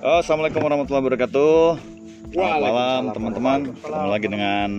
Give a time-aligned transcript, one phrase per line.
[0.00, 1.76] Oh, Assalamualaikum warahmatullahi wabarakatuh.
[2.32, 3.58] Selamat malam Waalaikumsalam teman-teman.
[3.68, 4.70] Ketemu lagi dengan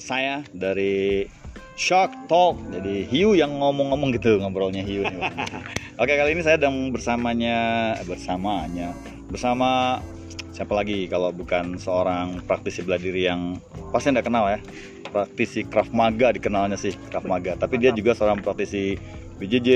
[0.00, 1.28] saya dari
[1.76, 2.56] Shark Talk.
[2.72, 5.04] Jadi Hiu yang ngomong-ngomong gitu ngobrolnya Hiu.
[6.00, 8.96] Oke, kali ini saya sedang bersamanya eh, bersamanya
[9.28, 10.00] bersama
[10.48, 13.60] siapa lagi kalau bukan seorang praktisi bela diri yang
[13.92, 14.64] pasti anda kenal ya.
[15.12, 18.96] Praktisi Krav Maga dikenalnya sih Krav Maga, tapi dia juga seorang praktisi
[19.36, 19.68] BJJ,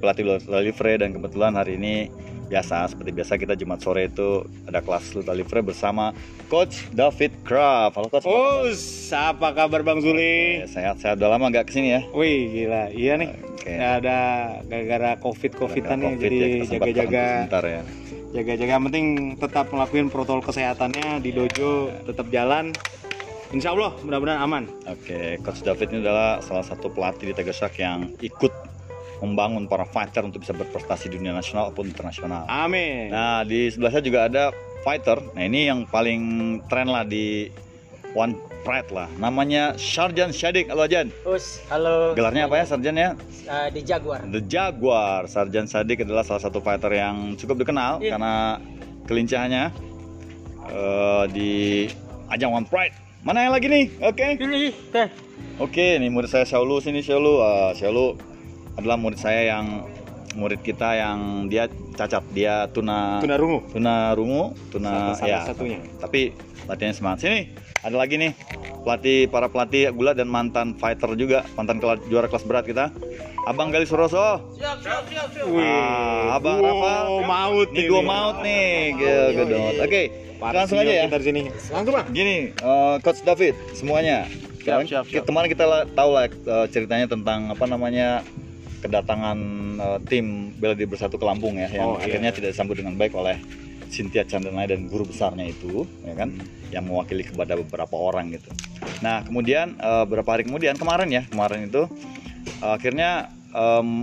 [0.00, 2.08] pelatih Luta Livre dan kebetulan hari ini
[2.52, 6.12] biasa seperti biasa kita Jumat sore itu ada kelas Luta Livre bersama
[6.52, 7.96] Coach David Krav.
[7.96, 8.28] Halo Coach.
[8.28, 8.68] Oh,
[9.16, 10.60] apa kabar Bang Zuli?
[10.68, 12.00] sehat-sehat udah lama nggak ke sini ya?
[12.12, 12.92] Wih, gila.
[12.92, 13.30] Iya nih.
[13.40, 13.72] Oke.
[13.72, 14.18] Ya ada
[14.68, 17.24] gara-gara Covid-Covidan nih Covid jadi ya, jaga-jaga
[17.64, 17.82] ya.
[18.32, 19.06] jaga-jaga penting
[19.40, 22.76] tetap ngelakuin protokol kesehatannya di dojo tetap jalan.
[23.52, 24.64] Insya Allah mudah-mudahan aman.
[24.88, 28.71] Oke, Coach David ini adalah salah satu pelatih di Tegasak yang ikut
[29.22, 32.42] membangun para fighter untuk bisa berprestasi di dunia nasional maupun internasional.
[32.50, 33.08] Amin.
[33.08, 34.50] Nah, di sebelah saya juga ada
[34.82, 35.22] fighter.
[35.32, 36.20] Nah, ini yang paling
[36.66, 37.46] tren lah di
[38.12, 38.34] One
[38.66, 39.06] Pride lah.
[39.16, 40.70] Namanya Sarjan Shadik.
[40.70, 41.14] Halo Jan.
[41.22, 42.18] Us, halo.
[42.18, 43.10] Gelarnya apa ya Sarjan ya?
[43.46, 44.26] Uh, di Jaguar.
[44.26, 45.30] The Jaguar.
[45.30, 48.18] Sarjan Sadik adalah salah satu fighter yang cukup dikenal Iya.
[48.18, 48.34] karena
[49.06, 49.64] kelincahannya
[50.62, 51.50] eh, di
[52.30, 52.94] ajang One Pride.
[53.22, 53.86] Mana yang lagi nih?
[54.02, 54.34] Oke.
[54.34, 55.08] Ini, teh.
[55.58, 57.38] Oke, nih murid saya Shaulu sini Shaulu.
[57.38, 58.14] Ah, Shaulu
[58.74, 59.84] adalah murid saya yang
[60.32, 63.60] murid kita yang dia cacat, dia tuna Tuna rungu.
[63.68, 65.40] tuna rungu, tuna Salah ya.
[65.44, 65.78] satunya.
[65.98, 66.32] Tapi
[66.64, 67.18] latihannya semangat.
[67.20, 67.40] Sini,
[67.78, 68.32] ada lagi nih
[68.80, 72.88] pelatih para pelatih gula dan mantan fighter juga, mantan kela- juara kelas berat kita.
[73.42, 74.54] Abang Gali Suroso.
[74.56, 75.46] Siap, siap, siap, siap.
[75.46, 76.94] Wih, Ah, Abang wow, Rafa.
[77.26, 79.74] maut Nih dua maut nih, gitu, gedot.
[79.82, 80.02] Oke,
[80.40, 81.04] langsung aja ya.
[81.04, 81.42] Kita di sini.
[81.68, 82.06] Langsung Bang.
[82.08, 84.24] Gini, eh, Coach David, semuanya.
[84.62, 85.26] Kemarin, siap, siap.
[85.26, 88.22] kemarin kita la- tahu lah eh, ceritanya tentang apa namanya
[88.82, 89.38] kedatangan
[89.78, 92.10] eh, tim bela diri bersatu ke Lampung ya, yang Oh, iya.
[92.10, 93.38] akhirnya tidak disambut dengan baik oleh
[93.92, 96.32] Cynthia Chandranaya dan guru besarnya itu, ya kan,
[96.72, 98.48] yang mewakili kepada beberapa orang gitu.
[99.00, 101.86] Nah, kemudian eh, beberapa hari kemudian kemarin ya, kemarin itu
[102.60, 104.02] eh, akhirnya em,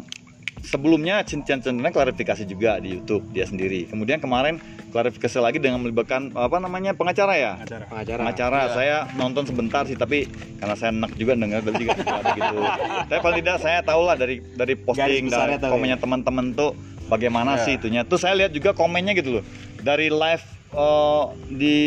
[0.62, 3.86] sebelumnya Cynthia Chandranaya klarifikasi juga di YouTube dia sendiri.
[3.86, 4.58] Kemudian kemarin
[4.90, 7.86] klarifikasi lagi dengan melibatkan apa namanya pengacara ya Acara.
[7.86, 8.20] Pengacara.
[8.20, 10.26] pengacara saya nonton sebentar sih tapi
[10.58, 12.58] karena saya enak juga dengar berarti juga ada gitu
[13.10, 16.74] tapi paling tidak saya tahu lah dari dari posting dari tahu komennya teman-teman tuh
[17.06, 17.64] bagaimana Ya.
[17.64, 19.44] sih itunya tuh saya lihat juga komennya gitu loh
[19.80, 21.78] dari live eh, di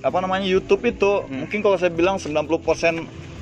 [0.00, 1.40] apa namanya YouTube itu Hmm.
[1.40, 2.44] mungkin kalau saya bilang 90%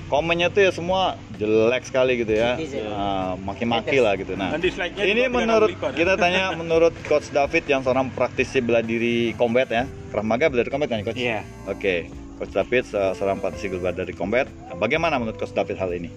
[0.07, 2.55] komennya tuh ya semua jelek sekali gitu ya.
[2.89, 4.55] Ah, maki-maki lah gitu nah
[5.01, 5.93] ini menurut Pak.
[5.93, 10.63] kita tanya menurut coach David yang seorang praktisi bela diri combat ya Krav Maga bela
[10.63, 11.43] diri combat kan coach Iya.
[11.67, 12.07] Oke,
[12.37, 14.47] Coach David se- seorang praktisi bela dari combat.
[14.75, 16.11] Bagaimana menurut Coach David hal ini?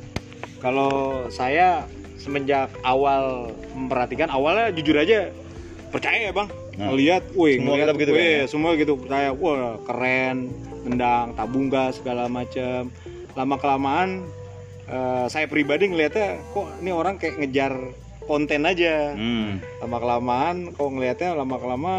[0.57, 0.89] Kalau
[1.29, 1.85] saya
[2.17, 5.29] semenjak awal memperhatikan awalnya jujur aja
[5.87, 8.45] percaya ya bang Nah, ngelihat, wih, semua ngelihat, kita begitu wih, kan, ya?
[8.45, 10.53] semua gitu percaya, wah keren,
[10.85, 12.93] tendang, tabung gas segala macam.
[13.37, 14.25] Lama kelamaan
[14.87, 17.73] eh, saya pribadi ngelihatnya kok ini orang kayak ngejar
[18.25, 19.13] konten aja.
[19.13, 21.95] Hmm, Lama kelamaan kok ngelihatnya lama kelama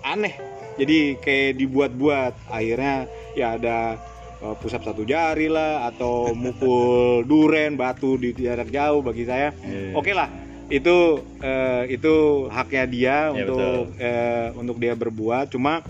[0.00, 0.38] aneh.
[0.74, 2.32] Jadi kayak dibuat-buat.
[2.48, 3.98] Akhirnya ya ada
[4.38, 9.92] eh, pusat satu jari lah atau mukul duren batu di jarak jauh bagi saya Iya.
[9.94, 10.28] oke lah
[10.68, 10.96] itu
[11.40, 12.14] eh, itu
[12.48, 15.80] haknya dia Iya, untuk eh, untuk dia berbuat cuma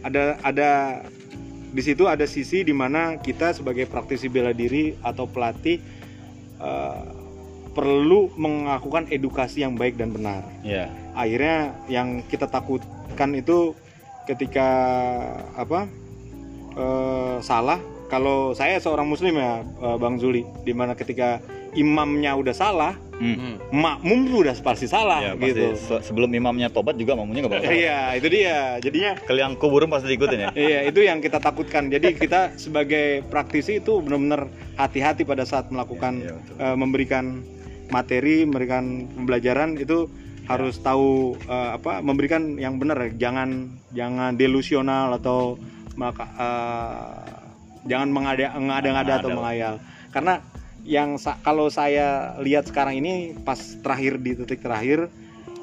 [0.00, 1.00] ada ada
[1.72, 5.80] di situ ada sisi di mana kita sebagai praktisi bela diri atau pelatih
[6.60, 7.02] eh,
[7.72, 10.44] perlu melakukan edukasi yang baik dan benar.
[10.60, 13.72] Ya, akhirnya yang kita takutkan itu
[14.28, 14.68] ketika
[15.56, 15.88] apa
[16.76, 17.80] eh, salah
[18.12, 21.40] kalau saya seorang muslim ya eh, bang Zuli di mana ketika
[21.72, 23.72] imamnya udah salah hmm.
[23.72, 27.72] makmum udah pasti salah ya pasti gitu se- sebelum imamnya tobat juga mamunya nggak bakal.
[27.72, 30.50] iya itu dia jadinya Keliang kubur pasti diikutin ya.
[30.52, 31.88] Iya, itu yang kita takutkan.
[31.88, 36.54] Jadi kita sebagai praktisi itu benar-benar hati-hati pada saat melakukan Iya, betul.
[36.58, 37.24] eh, memberikan
[37.88, 38.84] materi, memberikan
[39.16, 40.08] pembelajaran itu
[40.50, 42.98] harus tahu eh, apa memberikan yang benar.
[43.16, 45.56] Jangan jangan delusional atau
[45.96, 47.32] maka eh,
[47.88, 49.38] jangan mengada ngada-ngada atau Mengada.
[49.40, 49.74] menghayal.
[50.12, 50.34] Karena
[50.84, 55.06] yang sa- kalau saya lihat sekarang ini pas terakhir di titik terakhir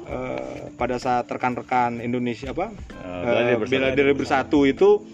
[0.06, 0.40] eh,
[0.74, 2.72] pada saat rekan-rekan Indonesia apa
[3.20, 3.70] Eh, Eh, bersatu.
[3.70, 5.04] bela diri bersatu itu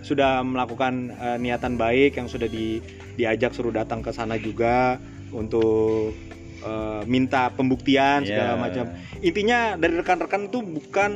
[0.00, 2.84] sudah melakukan eh, niatan baik yang sudah di,
[3.14, 5.00] diajak suruh datang ke sana juga
[5.30, 6.12] untuk
[6.60, 8.60] eh, minta pembuktian segala Iya.
[8.60, 8.84] macam.
[9.18, 11.10] Intinya dari rekan-rekan itu bukan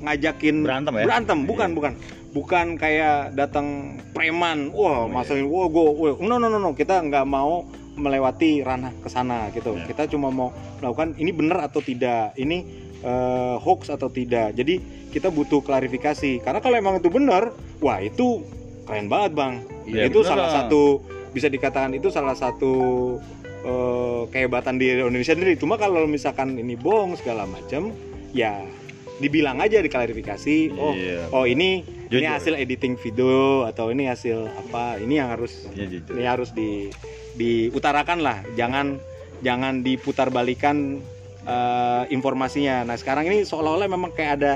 [0.00, 1.04] ngajakin Berantem ya?
[1.04, 1.76] Berantem, bukan, Iya.
[1.76, 1.92] bukan.
[2.34, 4.74] Bukan kayak datang preman.
[4.74, 5.14] Wah, Oh, iya.
[5.14, 7.62] masain wah gue no no no no, kita nggak mau
[7.94, 9.78] melewati ranah ke sana gitu.
[9.78, 9.86] Iya.
[9.86, 10.50] Kita cuma mau
[10.82, 12.34] melakukan ini benar atau tidak.
[12.34, 12.58] Ini
[13.06, 14.58] eh, hoax atau tidak.
[14.58, 16.42] Jadi kita butuh klarifikasi.
[16.42, 18.42] Karena kalau emang itu benar, wah itu
[18.82, 19.54] keren banget bang.
[19.86, 20.82] Iya, itu bener, salah satu
[21.30, 22.74] bisa dikatakan itu salah satu
[23.62, 25.54] eh, kehebatan di Indonesia sendiri.
[25.54, 27.94] Cuma kalau misalkan ini bohong segala macam,
[28.34, 28.58] ya
[29.16, 30.56] dibilang aja diklarifikasi.
[30.74, 31.30] Oh, Iya.
[31.30, 32.30] oh ini ini Jujur.
[32.30, 34.98] hasil editing video atau ini hasil apa?
[34.98, 36.02] Ini yang harus jujur.
[36.10, 36.90] ini harus di
[37.34, 38.98] diutarakan lah jangan
[39.40, 41.02] jangan diputar balikan
[41.42, 44.52] eh, informasinya nah sekarang ini seolah-olah memang kayak ada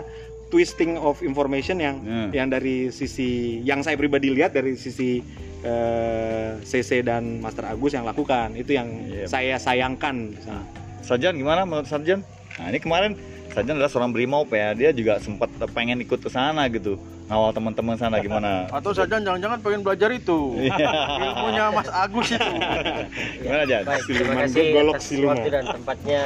[0.49, 2.31] twisting of information yang Hmm.
[2.31, 5.19] yang dari sisi yang saya pribadi lihat dari sisi
[5.61, 9.27] eh, CC dan Master Agus yang lakukan itu yang Iya.
[9.27, 10.63] saya sayangkan Nah,
[11.01, 12.23] Sarjan gimana menurut Sarjan?
[12.55, 13.13] Nah ini kemarin
[13.49, 17.97] Sarjan adalah seorang brimob ya, dia juga sempat pengen ikut ke sana gitu, ngawal teman-teman
[17.97, 18.65] sana gimana?
[18.77, 20.55] Atau saja jangan-jangan pengen belajar itu.
[20.61, 20.89] Iya.
[21.19, 22.53] Ilmunya Mas Agus itu.
[23.43, 23.65] Gimana
[24.05, 25.37] Siluman kasih golok siluman.
[25.49, 26.23] dan tempatnya.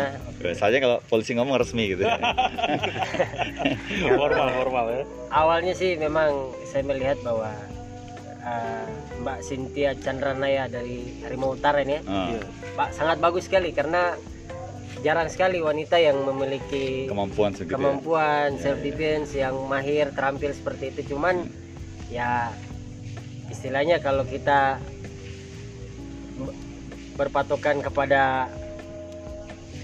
[0.53, 2.03] Saja kalau polisi ngomong resmi gitu.
[4.13, 6.31] formal formal ya Awalnya sih memang
[6.67, 7.55] saya melihat bahwa
[8.43, 8.87] uh,
[9.23, 12.29] Mbak Cynthia Chandranaya dari Harimau Utara ini ya, Ah,
[12.75, 14.19] Pak sangat bagus sekali karena
[15.03, 17.75] jarang sekali wanita yang memiliki kemampuan segitu.
[17.75, 17.77] ya.
[17.77, 21.51] kemampuan Ya, self defense yang mahir terampil seperti itu cuman
[22.09, 22.55] ya
[23.51, 24.79] istilahnya kalau kita
[27.19, 28.49] berpatokan kepada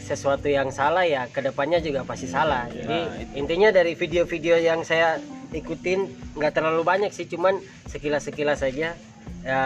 [0.01, 2.81] sesuatu yang salah ya ke depannya juga pasti salah ya.
[2.81, 3.33] jadi Nah, itu.
[3.37, 5.21] intinya dari video-video yang saya
[5.53, 8.97] ikutin nggak terlalu banyak sih cuman sekilas-sekilas saja
[9.45, 9.63] ya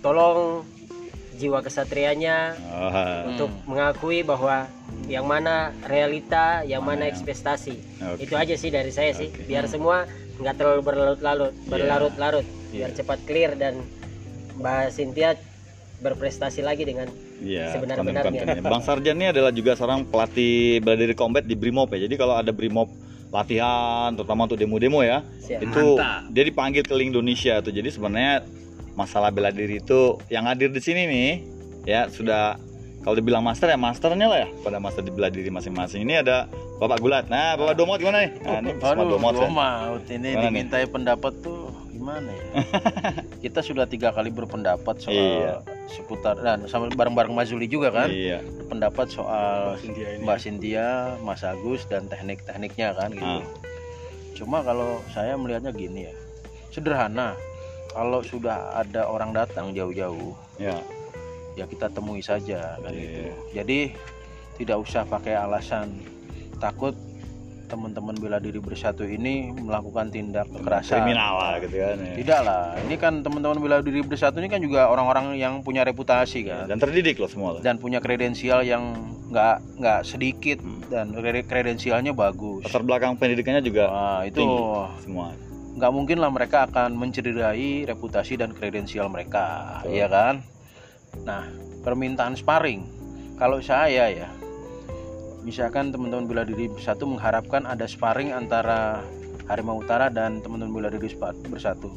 [0.00, 0.64] tolong
[1.40, 4.68] jiwa kesatrianya Ah, untuk mengakui bahwa
[5.08, 7.74] yang mana realita, yang mana Mana ekspektasi.
[7.98, 8.20] oke.
[8.20, 9.32] Itu aja sih dari saya sih.
[9.42, 10.04] Biar semua
[10.36, 12.96] nggak terlalu berlarut-larut, berlarut-larut, biar Iya.
[12.96, 13.80] cepat clear dan
[14.54, 15.30] Mbak Cynthia
[15.98, 17.08] berprestasi lagi dengan
[17.40, 18.20] Iya, Sebenar-benarnya.
[18.36, 18.60] konten-kontennya.
[18.62, 22.04] Bang Sarjan ini adalah juga seorang pelatih bela diri combat di Brimob ya.
[22.04, 22.92] Jadi kalau ada Brimob
[23.30, 25.62] latihan, terutama untuk demo-demo ya, siap.
[25.62, 26.28] itu Mantap.
[26.28, 27.70] dia dipanggil keliling Indonesia tuh.
[27.70, 28.44] Jadi sebenarnya
[29.00, 31.30] masalah bela diri itu yang hadir di sini nih,
[31.88, 32.60] ya sudah
[33.00, 36.04] kalau dibilang master ya masternya lah ya pada master di bela diri masing-masing.
[36.04, 36.44] Ini ada
[36.76, 37.32] Bapak Gulat.
[37.32, 38.32] Nah, Bapak Domot gimana nih?
[38.40, 39.40] Nah, ini Aduh, Domot ya.
[39.40, 40.32] Ini Gimana nih?
[40.44, 42.44] dimintai pendapat tuh gimana ya?
[43.44, 45.54] Kita sudah tiga kali berpendapat soal Iya.
[45.88, 48.44] seputar dan sama bareng-bareng Mas Zuli juga kan Iya.
[48.68, 50.24] pendapat soal Cynthia ini.
[50.24, 50.86] Mbak Cynthia,
[51.20, 53.24] Mas Agus dan teknik-tekniknya kan gitu.
[53.40, 53.44] Ah.
[54.32, 56.14] Cuma kalau saya melihatnya gini ya,
[56.68, 57.36] sederhana.
[57.90, 60.78] Kalau sudah ada orang datang jauh-jauh, Ya.
[61.52, 63.00] ya kita temui saja kan Iya.
[63.00, 63.20] gitu.
[63.52, 63.78] Jadi
[64.56, 65.98] tidak usah pakai alasan
[66.56, 66.94] takut
[67.66, 71.06] teman-teman bela diri bersatu ini melakukan tindak kekerasan.
[71.06, 71.96] Kriminal lah gitu kan.
[71.96, 72.14] ya.
[72.16, 76.42] Tidak lah, ini kan teman-teman bela diri bersatu ini kan juga orang-orang yang punya reputasi
[76.44, 77.48] kan Dan terdidik loh semua.
[77.52, 77.60] loh.
[77.60, 78.90] dan punya kredensial yang
[79.28, 80.82] nggak nggak sedikit Hmm.
[80.84, 82.66] dan kre- kredensialnya bagus.
[82.66, 84.58] Latar belakang pendidikannya juga Nah, itu tinggi.
[85.00, 85.26] semua.
[85.76, 89.94] Nggak mungkin lah mereka akan mencederai reputasi dan kredensial mereka, Betul.
[89.94, 90.34] ya kan?
[91.22, 91.46] Nah,
[91.86, 92.86] permintaan sparring,
[93.38, 94.28] kalau saya ya,
[95.46, 99.02] misalkan teman-teman bela diri bersatu mengharapkan ada sparring antara
[99.46, 101.10] Harimau Utara dan teman-teman bela diri
[101.50, 101.90] bersatu,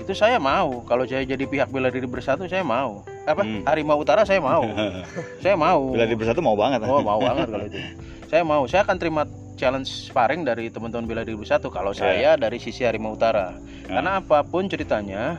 [0.00, 0.82] itu saya mau.
[0.86, 3.06] Kalau saya jadi pihak bela diri bersatu, saya mau.
[3.28, 3.42] Apa?
[3.46, 3.62] Hmm.
[3.66, 4.64] Harimau Utara saya mau,
[5.42, 5.94] saya mau.
[5.94, 6.82] Bela diri bersatu mau banget.
[6.86, 7.78] Oh mau banget kalau itu.
[8.30, 9.26] Saya mau, saya akan terima
[9.60, 12.00] challenge sparring dari teman-teman bela diri bersatu kalau Ya.
[12.08, 13.52] saya dari sisi Harimau Utara.
[13.84, 15.36] Karena apa pun ceritanya,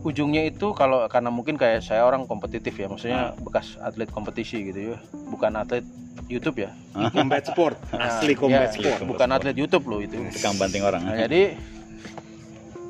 [0.00, 4.94] ujungnya itu kalau karena mungkin kayak saya orang kompetitif ya, maksudnya bekas atlet kompetisi gitu
[4.94, 5.84] ya, bukan atlet
[6.26, 6.72] YouTube ya.
[7.12, 10.16] combat sport asli Nah, combat ya, sport bukan atlet YouTube loh itu.
[10.32, 11.04] Tukang banting orang.
[11.04, 11.52] Nah, jadi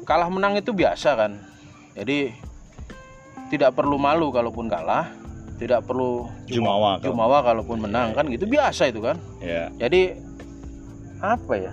[0.05, 1.33] kalah menang itu biasa kan.
[1.93, 2.31] Jadi
[3.49, 5.11] tidak perlu malu kalaupun kalah,
[5.61, 6.97] tidak perlu Jumawa.
[6.97, 9.69] kalau- jumawa kalaupun menang kan gitu biasa itu kan Ya.
[9.77, 10.17] jadi
[11.21, 11.73] apa ya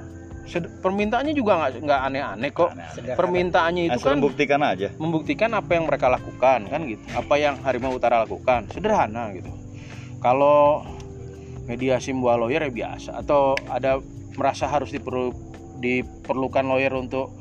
[0.78, 2.92] permintaannya juga nggak nggak aneh-aneh kok Aneh-aneh.
[2.94, 3.16] Sederhana.
[3.16, 4.88] permintaannya itu Asal kan membuktikan aja.
[4.94, 9.48] membuktikan apa yang mereka lakukan kan gitu apa yang Harimau Utara lakukan sederhana gitu
[10.20, 10.84] kalau
[11.64, 14.00] mediasi membawa lawyer ya biasa atau ada
[14.36, 15.32] merasa harus diperlu
[15.78, 17.32] diperlukan lawyer untuk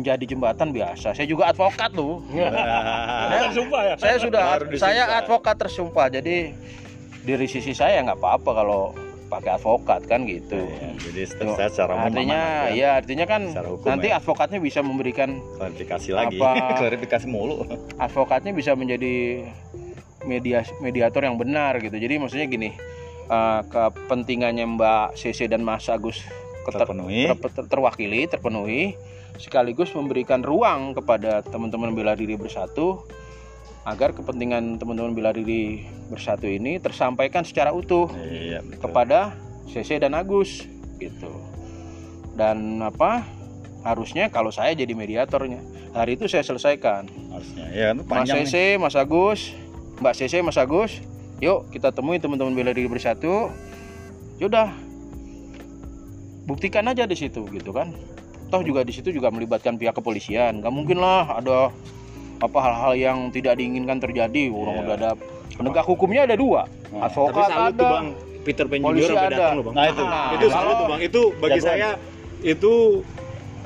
[0.00, 1.12] menjadi jembatan biasa.
[1.12, 3.94] Saya juga advokat loh Nah, sumpah ya.
[4.00, 4.42] saya sudah
[4.80, 6.08] saya advokat tersumpah.
[6.08, 6.56] Jadi
[7.20, 8.82] dari sisi saya nggak apa-apa kalau
[9.28, 10.58] pakai advokat kan gitu.
[10.58, 11.20] Ya, jadi
[11.54, 12.98] saya secara artinya ya.
[12.98, 14.18] artinya kan hukum nanti ya.
[14.18, 16.40] advokatnya bisa memberikan klarifikasi lagi.
[16.40, 17.62] Apa- klarifikasi mulu.
[18.00, 19.46] advokatnya bisa menjadi
[20.24, 21.94] media mediator yang benar gitu.
[21.94, 22.72] Jadi maksudnya gini
[23.28, 26.24] eh, kepentingannya Mbak CC dan Mas Agus
[26.66, 27.30] keter- terpenuhi.
[27.30, 28.98] ter- ter- terwakili terpenuhi
[29.40, 33.08] sekaligus memberikan ruang kepada teman-teman bela diri bersatu
[33.88, 38.84] agar kepentingan teman-teman bela diri bersatu ini tersampaikan secara utuh Iya, betul.
[38.84, 39.32] kepada
[39.64, 40.68] CC dan Agus
[41.00, 41.32] gitu.
[42.36, 43.24] Dan apa?
[43.80, 45.64] Harusnya kalau saya jadi mediatornya,
[45.96, 47.08] hari itu saya selesaikan.
[47.32, 47.64] harusnya.
[47.72, 48.48] Ya, Mas panjang nih.
[48.52, 49.56] CC, Mas Agus,
[50.04, 51.00] Mbak CC, Mas Agus,
[51.40, 53.48] yuk kita temui teman-teman bela diri bersatu.
[54.36, 54.68] Yaudah,
[56.44, 57.96] buktikan aja di situ gitu kan.
[58.50, 60.58] Toh juga di situ juga melibatkan pihak kepolisian.
[60.58, 61.70] Gak mungkin lah ada
[62.36, 64.50] apa hal-hal yang tidak diinginkan terjadi.
[64.50, 64.82] Orang Iya.
[64.82, 65.10] udah ada
[65.52, 67.78] penegak hukumnya ada dua, Nah, Tapi advokat salut ada.
[67.78, 68.06] tuh bang,
[68.42, 69.74] Peter Pan Junior sampai datang loh bang.
[69.74, 70.02] Nah, itu.
[70.02, 71.00] Nah, itu salut tuh bang.
[71.00, 71.88] Itu bagi saya
[72.42, 72.72] itu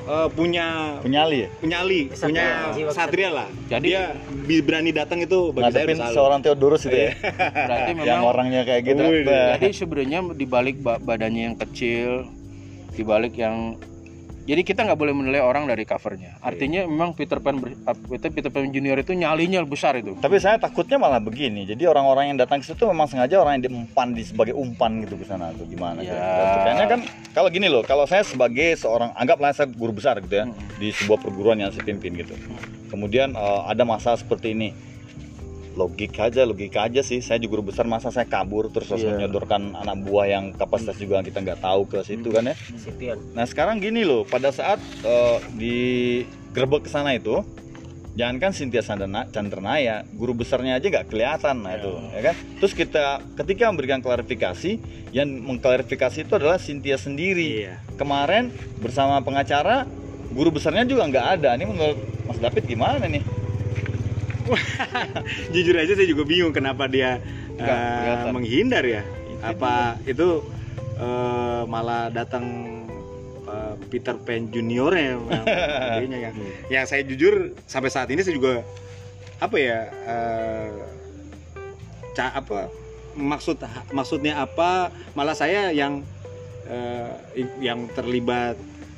[0.05, 0.65] eh, punya
[1.01, 1.49] Penyali ya?
[1.57, 3.47] penyali, Satria, punya satria lah.
[3.65, 4.13] Jadi- dia
[4.61, 6.13] berani datang itu bagi saya udah salut.
[6.13, 7.11] seorang Theodorus itu ya.
[7.65, 9.01] Berarti yang memang orangnya kayak gitu.
[9.25, 12.29] Jadi sebenarnya di balik ba- badannya yang kecil,
[12.93, 13.81] di balik yang
[14.45, 16.37] jadi kita nggak boleh menilai orang dari covernya.
[16.37, 20.13] Artinya memang Peter Pan uh, Peter, Peter Pan Junior itu nyalinya besar itu.
[20.21, 21.65] Tapi saya takutnya malah begini.
[21.65, 25.17] Jadi orang-orang yang datang ke situ memang sengaja orang yang diumpan di sebagai umpan gitu
[25.17, 26.13] ke sana atau gimana Ya.
[26.13, 26.61] kira-kira.
[26.61, 26.99] Kayaknya kan
[27.33, 30.53] kalau gini loh, kalau saya sebagai seorang anggaplah saya guru besar gitu ya Hmm.
[30.77, 32.37] di sebuah perguruan yang saya pimpin gitu.
[32.87, 34.69] Kemudian eh, ada masalah seperti ini.
[35.75, 37.19] Logika aja, logika aja sih.
[37.19, 39.19] Saya juga guru besar masa saya kabur terus harus Iya.
[39.19, 42.55] menyodorkan anak buah yang kapasitas juga kita nggak tahu ke situ kan ya.
[43.35, 45.75] Nah sekarang gini loh, pada saat eh, di
[46.55, 47.43] gerbek ke sana itu,
[48.15, 52.35] jangankan Cynthia Sandana, Chandranaya, guru besarnya aja nggak kelihatan, nah itu, ya kan?
[52.63, 53.05] Terus kita
[53.35, 54.79] ketika memberikan klarifikasi,
[55.11, 57.67] yang mengklarifikasi itu adalah Cynthia sendiri.
[57.67, 57.83] Iya.
[57.99, 59.83] Kemarin bersama pengacara,
[60.31, 61.59] guru besarnya juga nggak ada.
[61.59, 63.23] Ini menurut Mas David gimana nih?
[65.53, 67.17] Jujur aja saya juga bingung kenapa dia
[67.55, 68.31] Nggak eh, kelihatan.
[68.31, 69.01] menghindar ya.
[69.41, 69.73] Apa
[70.03, 70.43] itu
[70.95, 72.45] eh, malah datang
[73.43, 75.15] eh, Peter Pan Junior ya
[76.03, 76.35] yang
[76.69, 78.61] yang saya jujur sampai saat ini saya juga
[79.37, 80.69] apa ya eh,
[82.11, 82.71] ca apa
[83.13, 83.59] maksud
[83.91, 86.03] maksudnya apa malah saya yang
[86.65, 88.55] eh, i- yang terlibat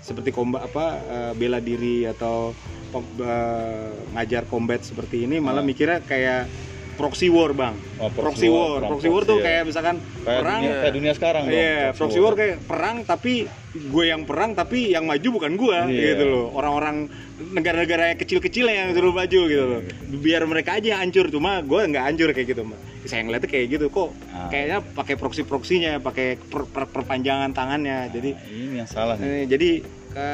[0.08, 2.56] seperti kombat apa eh, bela diri atau
[2.96, 5.68] eh, ngajar combat seperti ini malah Hmm.
[5.68, 6.48] mikirnya kayak
[6.96, 9.44] proxy war bang Oh, proxy war perang proxy war tuh ya.
[9.44, 11.44] kayak misalkan kayak perang dunia, kayak dunia sekarang.
[11.46, 13.34] Iya, proxy war kayak perang tapi
[13.70, 16.16] gue yang perang tapi yang maju bukan gue Iya.
[16.16, 16.46] gitu loh.
[16.52, 17.06] Orang-orang
[17.38, 19.82] negara-negara yang kecil-kecil yang suruh maju gitu loh.
[20.18, 22.66] Biar mereka aja hancur cuma gue nggak hancur kayak gitu.
[22.66, 22.80] Mbak.
[23.06, 24.10] Saya ngeliatnya kayak gitu kok.
[24.32, 24.50] Ah.
[24.50, 28.10] Kayaknya pakai proxy-proxinya, pakai per- per- perpanjangan tangannya.
[28.10, 29.26] Jadi Ini yang salah nih.
[29.26, 29.70] eh, jadi
[30.10, 30.28] ke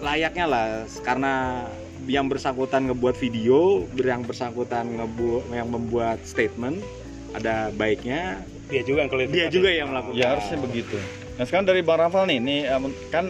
[0.00, 0.66] layaknya lah
[1.00, 1.64] karena
[2.04, 6.84] yang bersangkutan ngebuat video, yang bersangkutan ngebu yang membuat statement
[7.32, 9.36] ada baiknya dia juga yang klarifikasi.
[9.40, 10.16] dia juga yang melakukan.
[10.16, 10.96] Ya harusnya begitu.
[11.34, 13.24] Nah sekarang dari Bang Rafal nih, nih em, kan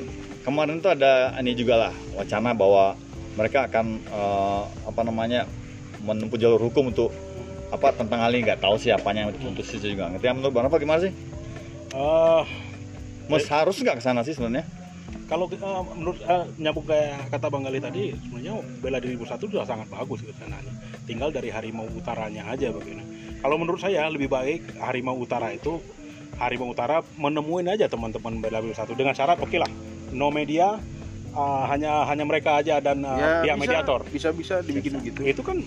[0.44, 2.98] kemarin tuh ada ini juga lah wacana bahwa
[3.34, 5.48] mereka akan eh, apa namanya
[6.04, 7.10] menempuh jalur hukum untuk
[7.74, 10.24] apa tentang hal ini nggak tahu siapanya yang dituntut sih juga ngerti.
[10.24, 11.12] Ya, menurut Bang Rafal gimana sih?
[11.94, 12.42] Eh,
[13.26, 14.66] Mas harus nggak ke sana sih sebenarnya?
[15.24, 18.54] kalau eh, menurut eh, nyambung kayak kata Bang Gali tadi sebenarnya
[18.84, 20.74] bela diri bersatu sudah sangat bagus ke sana nih.
[21.08, 23.02] Tinggal dari harimau utaranya aja begini.
[23.40, 25.80] Kalau menurut saya lebih baik harimau utara itu
[26.36, 29.70] harimau utara menemuin aja teman-teman bela diri bersatu dengan syarat oke lah
[30.12, 30.76] no media
[31.32, 34.00] eh, hanya hanya mereka aja dan eh, Ya, pihak bisa, mediator.
[34.12, 35.24] bisa bisa dibikin begitu.
[35.24, 35.64] Itu kan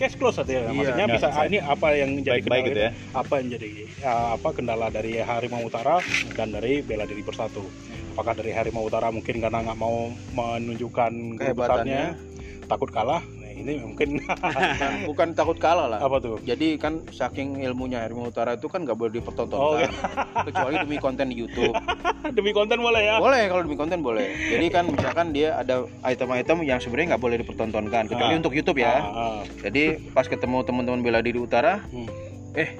[0.00, 2.90] case close saja Iya, maksudnya bisa ah, ini apa yang jadi Baik-baik gitu ya.
[3.12, 6.00] apa yang jadi uh, apa kendala dari harimau utara
[6.32, 7.68] dan dari bela diri bersatu?
[8.16, 12.16] Apakah dari harimau utara mungkin karena nggak mau menunjukkan Kehebatannya.
[12.64, 13.20] takut kalah
[13.60, 14.08] ini mungkin
[14.40, 15.98] Bukan, bukan takut kalah lah.
[15.98, 19.90] apa tuh Jadi kan saking ilmunya harimau utara itu kan nggak boleh Oh, dipertontonkan,
[20.46, 21.74] kecuali demi konten di YouTube.
[22.36, 24.26] demi konten boleh ya Boleh kalau demi konten boleh.
[24.48, 28.38] Jadi kan misalkan dia ada item-item yang sebenarnya nggak boleh dipertontonkan, kecuali Ah.
[28.38, 28.94] untuk YouTube ya.
[28.94, 29.40] Ah, ah.
[29.60, 32.08] Jadi pas ketemu teman-teman bela diri utara, Hmm.
[32.52, 32.70] eh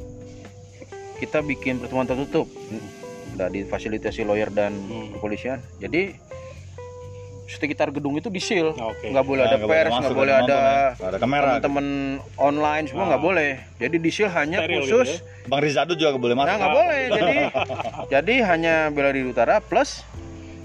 [1.17, 2.49] kita bikin pertemuan tertutup,
[3.31, 5.13] udah difasilitasi lawyer dan Hmm.
[5.13, 5.61] kepolisian.
[5.77, 6.17] Jadi
[7.50, 9.11] sekitar gedung itu disil, Oke.
[9.11, 10.87] nggak boleh Nah, ada nggak boleh pers, nggak boleh ada ya.
[11.02, 11.49] Ada kamera.
[11.59, 11.87] teman-teman
[12.37, 13.26] online semua nggak Ah.
[13.26, 13.50] boleh.
[13.76, 15.47] Jadi disil hanya Steril khusus gitu ya.
[15.47, 16.47] Bang Rizado juga nggak boleh masuk.
[16.47, 17.00] Nah nggak boleh.
[17.11, 17.37] Jadi
[18.14, 20.07] jadi hanya bela diri utara plus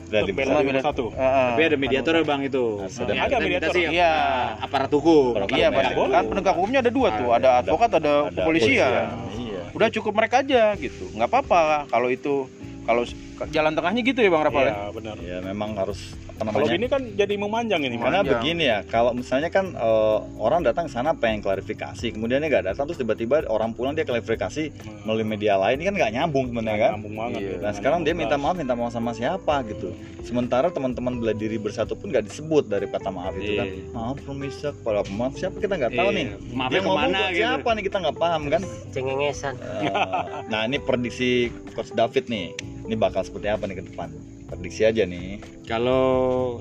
[0.06, 2.66] Dari bela diri uh, uh, Tapi ada mediator ya bang itu.
[2.78, 3.74] Nah, ada minta mediator.
[3.74, 4.14] sih Iya.
[4.62, 5.34] aparat hukum.
[5.34, 5.94] Aparat Iya hukum, pasti.
[5.98, 6.06] ya.
[6.14, 8.92] Kan penegak hukumnya ada dua tuh, ada advokat, ada, Ada kepolisian.
[9.34, 9.62] Iya.
[9.74, 11.10] Udah cukup mereka aja gitu.
[11.12, 12.46] Nggak apa-apa kalau itu
[12.86, 13.02] Kalau
[13.50, 14.72] jalan tengahnya gitu ya Bang Rapal ya?
[14.72, 15.16] Iya, benar.
[15.20, 16.00] Ya memang harus
[16.36, 16.76] apa Kalau namanya?
[16.76, 20.92] gini kan jadi memanjang ini, Karena begini ya, kalau misalnya kan eh, orang datang ke
[20.92, 24.70] sana pengen klarifikasi, kemudian dia nggak datang terus tiba-tiba orang pulang dia klarifikasi
[25.02, 26.92] melalui media lain, ini kan nggak nyambung sebenarnya kan?
[26.94, 27.40] Nyambung banget.
[27.40, 27.50] Iya.
[27.50, 29.96] ya, Nah sekarang dia minta maaf, minta maaf sama siapa gitu.
[30.22, 33.66] Sementara teman-teman bela diri bersatu pun nggak disebut dari kata maaf itu kan.
[33.66, 33.84] Iya.
[33.92, 36.18] Maaf Rumisa, kepada maaf siapa kita nggak tahu Iya.
[36.18, 36.26] nih.
[36.52, 37.40] Maafnya dia ngomong buat gitu.
[37.40, 38.62] siapa nih kita nggak paham kan?
[38.92, 39.92] cengengesan Eh,
[40.46, 42.52] nah ini prediksi Coach David nih,
[42.86, 44.10] ini bakal seperti apa nih ke depan?
[44.46, 45.42] Prediksi aja nih.
[45.66, 46.06] Kalau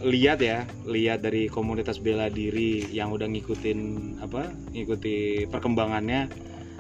[0.01, 3.79] lihat ya, lihat dari komunitas bela diri yang udah ngikutin
[4.25, 6.33] apa, ngikuti perkembangannya,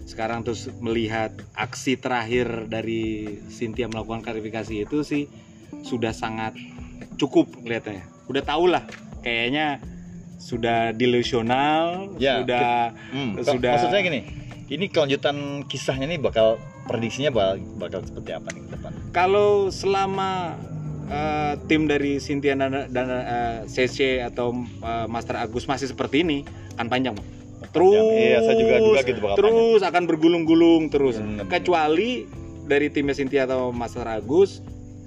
[0.08, 5.28] sekarang terus melihat aksi terakhir dari Cynthia melakukan klarifikasi itu sih
[5.84, 6.56] sudah sangat
[7.20, 8.08] cukup kelihatannya.
[8.24, 8.88] Udah tau lah,
[9.20, 9.84] kayaknya
[10.40, 14.24] sudah delusional, Ya, sudah Hmm, Sudah- Maksud saya gini,
[14.72, 16.56] ini kelanjutan kisahnya nih bakal
[16.88, 18.62] prediksinya bakal, bakal seperti apa nih?
[19.14, 20.58] Kalau selama
[21.06, 24.50] eh, tim dari Cynthia dan, dan eh, CC atau
[24.82, 26.42] eh, Master Agus masih seperti ini
[26.74, 27.28] akan panjang Bang.
[27.70, 31.16] terus Iya, saya juga duga gitu bakal terus akan bergulung-gulung terus.
[31.16, 31.46] Hmm.
[31.46, 32.26] kecuali
[32.66, 34.60] dari timnya Cynthia atau Master Agus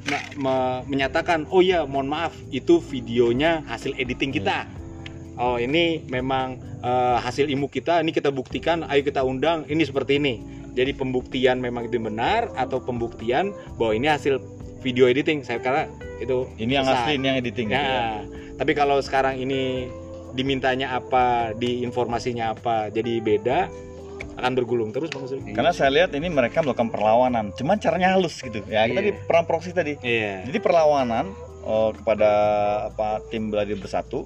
[0.07, 4.63] me- me- menyatakan oh ya mohon maaf itu videonya hasil editing kita.
[5.37, 8.01] Oh ini memang eh, hasil ilmu kita.
[8.01, 12.77] Ini kita buktikan ayo kita undang ini seperti ini jadi pembuktian memang itu benar atau
[12.77, 14.37] pembuktian bahwa ini hasil
[14.85, 17.69] video editing saya kira itu Ini yang asli, ini yang editing.
[17.69, 17.81] gitu ya.
[17.81, 18.05] Ya,
[18.57, 19.89] tapi kalau sekarang ini
[20.33, 23.69] dimintanya apa, di informasinya apa, jadi beda,
[24.37, 25.41] akan bergulung terus Bang Sri.
[25.49, 28.61] Karena saya lihat ini mereka melakukan perlawanan, cuman caranya halus gitu.
[28.65, 29.07] Ya, kita Iya.
[29.09, 29.97] di perang proksi tadi.
[30.01, 30.45] Iya.
[30.45, 31.25] Jadi perlawanan
[31.67, 32.31] eh, kepada
[32.93, 34.23] apa tim bela diri bersatu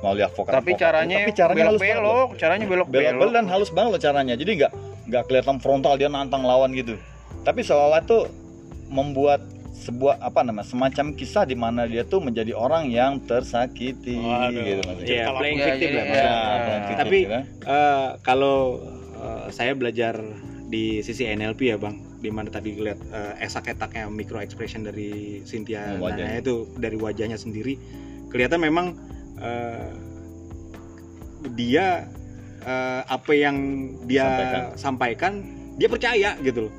[0.00, 0.58] melalui advokat.
[0.58, 0.82] Tapi advokat.
[0.82, 2.02] caranya, tapi caranya halus banget loh.
[2.02, 3.02] belok-belok, caranya belok-belok.
[3.02, 4.34] belok-belok dan halus banget loh caranya.
[4.34, 4.72] Jadi nggak
[5.12, 6.96] nggak kelihatan frontal dia nantang lawan gitu.
[7.44, 8.24] Tapi seolah itu
[8.88, 14.62] membuat sebuah apa namanya semacam kisah di mana dia tuh menjadi orang yang tersakiti Waduh.
[14.62, 15.10] gitu maksudnya.
[15.10, 16.04] Iya, Kalau- playing Iya, victim lah.
[16.04, 16.14] iya.
[16.14, 16.32] Ya,
[16.78, 17.42] victim Tapi kan.
[17.60, 18.56] Eh, kalau
[19.18, 20.14] eh, saya belajar
[20.66, 25.98] di sisi NLP ya bang, di mana tadi lihat eh, esak-etaknya micro expression dari Cynthia
[25.98, 26.38] Oh, wajahnya.
[26.38, 27.74] Nana itu dari wajahnya sendiri
[28.30, 28.94] kelihatan memang
[29.36, 29.90] eh,
[31.52, 32.06] dia
[32.62, 33.56] eh, apa yang
[34.04, 34.62] dia Sampaikan.
[34.76, 35.32] sampaikan.
[35.72, 36.72] dia percaya gitu loh.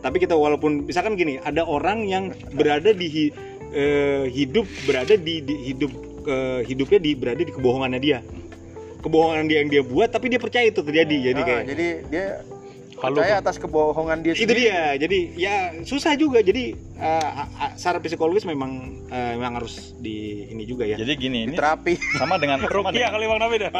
[0.00, 3.34] Tapi kita walaupun misalkan gini, ada orang yang berada di hi-
[3.70, 5.92] eh, hidup berada di, di hidup
[6.24, 8.18] eh, hidupnya di berada di kebohongannya dia
[9.00, 12.24] kebohongan dia yang dia buat tapi dia percaya itu terjadi jadi Nah, kayak jadi dia
[13.00, 14.60] percaya atas kebohongan dia itu sendiri.
[14.62, 18.70] dia jadi ya susah juga jadi eh, a- secara psikologis memang
[19.06, 21.96] eh, memang harus di ini juga ya Jadi gini, ini Terapi.
[22.14, 23.70] sama dengan sama Rukia dengan, kali Bang David ya.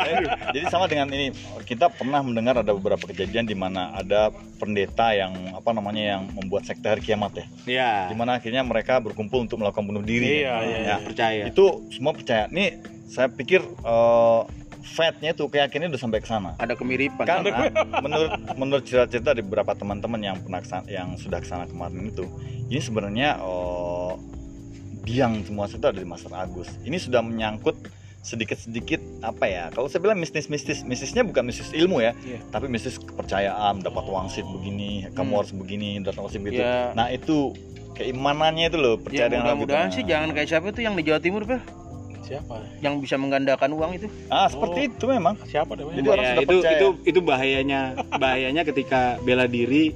[0.50, 1.30] jadi sama dengan ini
[1.62, 6.64] kita pernah mendengar ada beberapa kejadian di mana ada pendeta yang apa namanya yang membuat
[6.64, 7.46] sekte hari kiamat ya.
[7.66, 10.42] ya Di mana akhirnya mereka berkumpul untuk melakukan bunuh diri.
[10.42, 12.48] Iya, iya, Ya, percaya Itu semua percaya.
[12.48, 14.40] Nih saya pikir eh,
[14.82, 16.56] fatnya tuh keyakinannya udah sampai ke sana.
[16.56, 17.24] Ada kemiripan.
[17.24, 17.68] Kan ah,
[18.00, 22.08] menurut menurut cerita-cerita dari beberapa teman-teman yang pernah ke sana, yang sudah ke sana kemarin
[22.08, 22.24] itu,
[22.66, 24.16] ini sebenarnya oh,
[25.00, 26.68] biang semua itu ada di Master Agus.
[26.82, 27.76] Ini sudah menyangkut
[28.20, 29.64] sedikit-sedikit apa ya?
[29.72, 32.44] Kalau saya bilang mistis-mistis, mistisnya bukan mistis ilmu ya, Iya.
[32.52, 35.38] tapi mistis kepercayaan, dapat wangsit begini, kamu Hmm.
[35.40, 36.60] harus begini, dapat wangsit begitu.
[36.60, 36.92] Ya.
[36.92, 37.56] Nah itu
[37.96, 39.60] keimanannya itu loh Ya percaya dengan hal gitu.
[39.64, 41.64] mudah-mudahan sih jangan kayak siapa tuh yang di Jawa Timur, Pel.
[42.30, 42.56] Siapa?
[42.78, 44.06] Yang bisa menggandakan uang itu.
[44.28, 45.34] Ah seperti itu memang.
[45.42, 45.96] Siapa namanya?
[45.96, 46.72] Jadi orang Ya, sudah itu percaya.
[46.72, 47.80] itu itu bahayanya
[48.14, 49.90] bahayanya ketika bela diri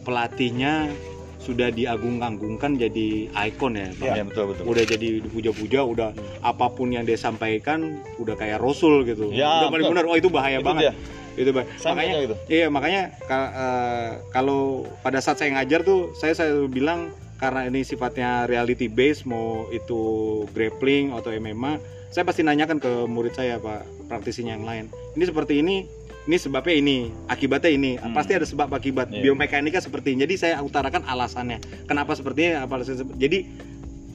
[0.00, 0.92] pelatihnya
[1.40, 3.08] sudah diagung-agungkan jadi
[3.48, 4.12] ikon ya Bang.
[4.12, 4.64] Ya, betul betul.
[4.66, 6.08] udah jadi dipuja-puja udah
[6.42, 7.80] apa pun yang dia sampaikan
[8.20, 10.94] udah kayak rasul gitu Ya, udah benar-benar oh itu bahaya Itu banget dia.
[11.32, 12.34] itu bah- makanya gitu.
[12.46, 17.08] iya makanya ka- eh, kalau pada saat saya ngajar tuh saya saya bilang
[17.40, 23.32] karena ini sifatnya reality based mau itu grappling atau MMA saya pasti nanyakan ke murid
[23.32, 24.84] saya pak praktisinya yang lain.
[25.14, 25.86] Ini seperti ini
[26.26, 26.96] ini sebabnya ini
[27.30, 27.90] akibatnya ini.
[27.96, 28.12] Hmm.
[28.12, 29.08] pasti ada sebab akibat.
[29.14, 29.30] Iya.
[29.30, 30.26] biomekanika seperti ini.
[30.26, 31.62] Jadi saya utarakan alasannya.
[31.86, 32.54] Kenapa seperti ini?
[32.58, 32.82] Apa
[33.16, 33.46] jadi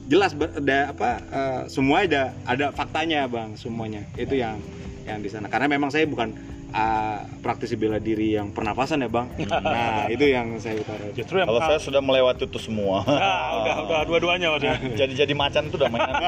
[0.06, 4.04] jelas ber- ada apa eh, semua ada ada faktanya bang semuanya.
[4.14, 4.60] Itu yang
[5.08, 5.48] yang di sana.
[5.48, 6.36] Karena memang saya bukan
[6.70, 9.26] eh, praktisi bela diri yang pernapasan ya bang
[9.74, 13.00] nah itu yang saya utarakan Justru yang Kalau saya sudah melewati itu semua.
[13.08, 14.76] Ah, udah udah dua-duanya maksudnya.
[15.00, 16.20] jadi jadi macan itu udah mainan.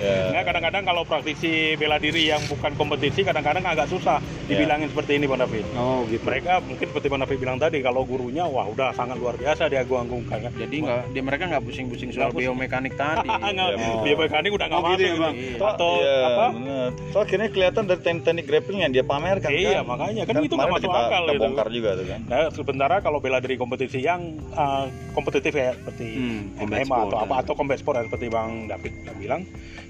[0.00, 0.32] Ya.
[0.32, 4.16] Nggak, kadang-kadang kalau praktisi bela diri yang bukan kompetisi kadang-kadang agak susah
[4.48, 5.66] dibilangin seperti ini Bang David.
[5.76, 6.24] Oh gitu.
[6.24, 9.84] Mereka mungkin seperti Bang David bilang tadi kalau gurunya wah udah sangat luar biasa dia
[9.84, 10.52] agung-agungkan kan.
[10.56, 13.28] Jadi nggak, dia mereka nggak pusing-pusing soal biomekanik tadi.
[13.28, 14.02] Nggak, Oh.
[14.04, 15.34] Dia mekanik udah nggak Oh, gitu masuk ya, Bang?
[15.60, 16.46] Atau iya, apa?
[16.56, 16.88] bener.
[17.12, 19.04] So akhirnya kelihatan dari teknik-teknik grappling yang dia
[19.46, 19.84] Iya, kan.
[19.86, 20.22] makanya.
[20.22, 21.40] Kan itu kemarin nggak masuk kita, akal kita itu.
[21.40, 22.20] bongkar juga tuh kan.
[22.26, 24.20] Nah, sementara kalau bela diri kompetisi yang
[24.52, 27.40] uh, kompetitif ya seperti Hmm, MMA sport, atau apa ya.
[27.40, 29.42] atau combat sport ya, seperti Bang David bilang,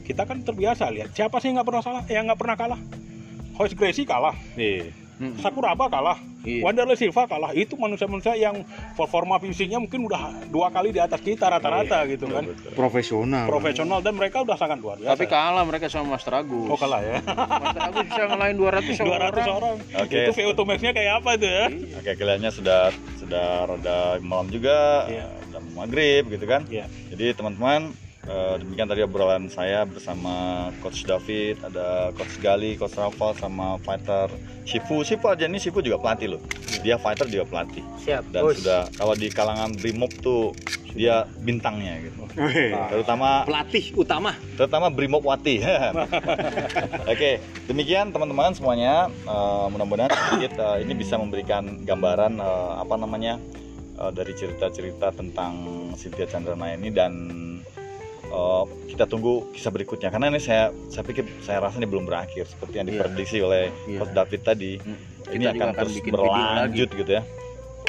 [0.02, 2.80] kita kan terbiasa lihat siapa sih yang nggak pernah salah, yang nggak pernah kalah.
[3.56, 4.88] Hoist Gracie kalah, Iya.
[5.16, 5.36] Hmm.
[5.36, 6.64] Sakuraba kalah, Iya.
[6.64, 7.52] Wanderlei Silva kalah.
[7.52, 8.64] Itu manusia-manusia yang
[8.96, 12.48] performa fisiknya mungkin udah dua kali di atas kita rata-rata gitu kan.
[12.72, 13.44] Profesional.
[13.44, 15.12] Profesional dan mereka udah sangat luar biasa.
[15.12, 16.68] Tapi kalah mereka sama Mas Tragus.
[16.68, 17.20] Oh kalah ya.
[17.24, 19.30] Mas Tragus bisa ngelain 200 orang.
[19.36, 19.76] 200 orang.
[20.00, 20.18] Oke.
[20.24, 21.64] Itu VO to max-nya kayak apa itu ya?
[22.00, 22.80] Oke, kelihatannya sudah
[23.20, 25.26] sudah rada malam juga, Iya.
[25.52, 26.64] udah maghrib gitu kan.
[26.66, 26.88] Iya.
[27.12, 27.92] Jadi teman-teman
[28.30, 34.30] eh, demikian tadi obrolan saya bersama Coach David, ada Coach Gali, Coach Rafael sama fighter
[34.62, 35.02] Shifu.
[35.02, 36.42] Shifu aja nih Shifu juga pelatih loh.
[36.80, 37.82] Dia fighter juga pelatih.
[38.06, 38.22] Siap.
[38.30, 38.62] Dan Bos.
[38.62, 40.54] sudah kalau di kalangan Brimob tuh
[40.90, 42.18] dia bintangnya gitu.
[42.90, 44.34] Terutama Pelatih utama.
[44.54, 45.62] terutama Brimob Wati.
[47.12, 49.06] Oke, demikian teman-teman semuanya.
[49.06, 53.38] Eh, mudah-mudahan sedikit eh, ini bisa memberikan gambaran eh, apa namanya
[53.98, 55.52] eh, dari cerita-cerita tentang
[55.94, 57.12] Cynthia Chandrana ini dan
[58.30, 62.46] eh, kita tunggu kisah berikutnya karena ini saya saya pikir saya rasa ini belum berakhir
[62.46, 62.92] seperti yang Iya.
[62.96, 63.98] diprediksi oleh Iya.
[63.98, 64.72] Coach David tadi.
[64.76, 64.98] Hmm.
[65.30, 67.22] Ini akan akan terus bikin video berlanjut gitu ya.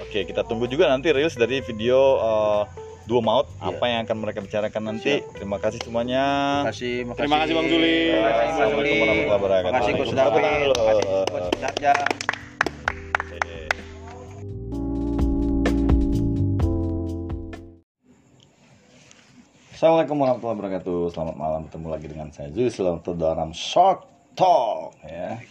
[0.01, 2.63] Oke, kita tunggu juga nanti rilis dari video eh,
[3.03, 3.69] dua maut Iya.
[3.71, 5.21] apa yang akan mereka bicarakan nanti.
[5.31, 6.23] Terima kasih semuanya.
[6.63, 7.17] Terima kasih, makasih.
[7.17, 7.97] Terima kasih, Bang Juli.
[8.07, 8.91] Terima kasih, Bang Juli.
[8.91, 10.33] Terima kasih Coach Waalaikumsalam.
[10.33, 10.41] David.
[10.71, 12.30] Terima kasih Coach Darja.
[19.81, 20.99] Assalamualaikum warahmatullahi wabarakatuh.
[21.09, 24.05] Selamat malam ketemu lagi dengan saya Zul Selamat dalam Shock
[24.37, 25.41] Talk ya.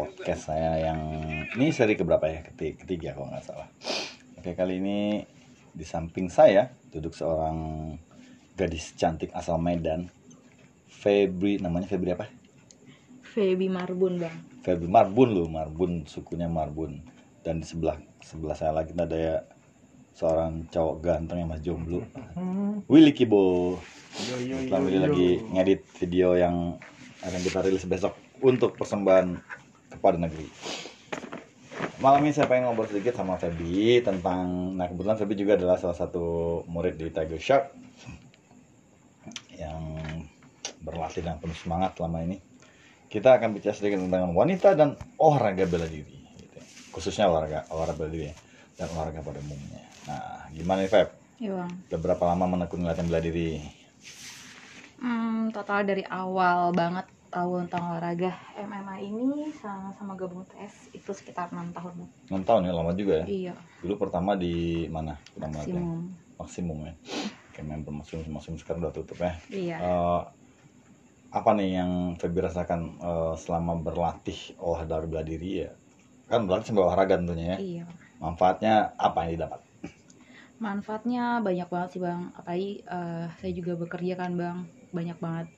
[0.00, 1.00] Podcast saya yang
[1.44, 2.40] ini seri keberapa ya?
[2.40, 3.68] Ketiga, ketiga kalau nggak salah.
[4.40, 5.20] Oke kali ini
[5.76, 7.92] di samping saya duduk seorang
[8.56, 10.08] gadis cantik asal Medan.
[10.88, 12.32] Febri namanya Febri apa?
[13.28, 17.04] Feby Marbun bang Febri Marbun loh, Marbun sukunya Marbun.
[17.44, 19.44] Dan di sebelah sebelah saya lagi ada ya
[20.16, 22.00] seorang cowok ganteng yang masih jomblo.
[22.88, 23.76] Willy Kibo.
[24.16, 26.80] Sekarang Willy lagi ngedit video yang
[27.20, 29.36] akan kita rilis besok untuk persembahan
[29.92, 30.48] kepada negeri.
[32.00, 35.96] Malam ini saya pengen ngobrol sedikit sama Feby tentang, nah kebetulan Feby juga adalah salah
[35.96, 37.72] satu murid di Tiger Shark
[39.56, 39.96] yang
[40.84, 42.36] berlatih dengan penuh semangat selama ini
[43.08, 46.58] kita akan bicara sedikit tentang wanita dan olahraga bela diri gitu.
[46.94, 48.30] khususnya olahraga olahraga bela diri
[48.76, 51.08] dan olahraga pada umumnya nah gimana nih Feb?
[51.36, 51.72] Iya bang.
[51.92, 53.60] Udah berapa lama menekuni latihan bela diri?
[54.96, 61.10] Hmm, Total dari awal banget tahu tentang olahraga MMA ini sama, sama gabung tes itu
[61.12, 62.08] sekitar 6 tahun.
[62.32, 63.26] 6 tahun ya lama juga ya?
[63.28, 63.54] Iya.
[63.84, 65.20] Dulu pertama di mana?
[65.36, 65.84] Pertama latihan?
[65.84, 66.00] Maksimum.
[66.40, 66.94] Maksimum ya.
[67.52, 69.32] Oke member maksimum maksimum sekarang udah tutup ya.
[69.52, 69.76] Iya.
[69.76, 70.22] Eh,
[71.36, 75.70] apa nih yang Feby rasakan eh, selama berlatih olahraga bela diri ya?
[76.24, 77.58] Kan berlatih sambil olahraga tentunya ya.
[77.60, 77.84] Iya.
[78.16, 79.60] Manfaatnya apa yang didapat
[80.56, 82.32] manfaatnya banyak banget sih bang.
[82.36, 84.58] Apalagi eh, saya juga bekerja kan bang
[84.92, 85.48] banyak banget.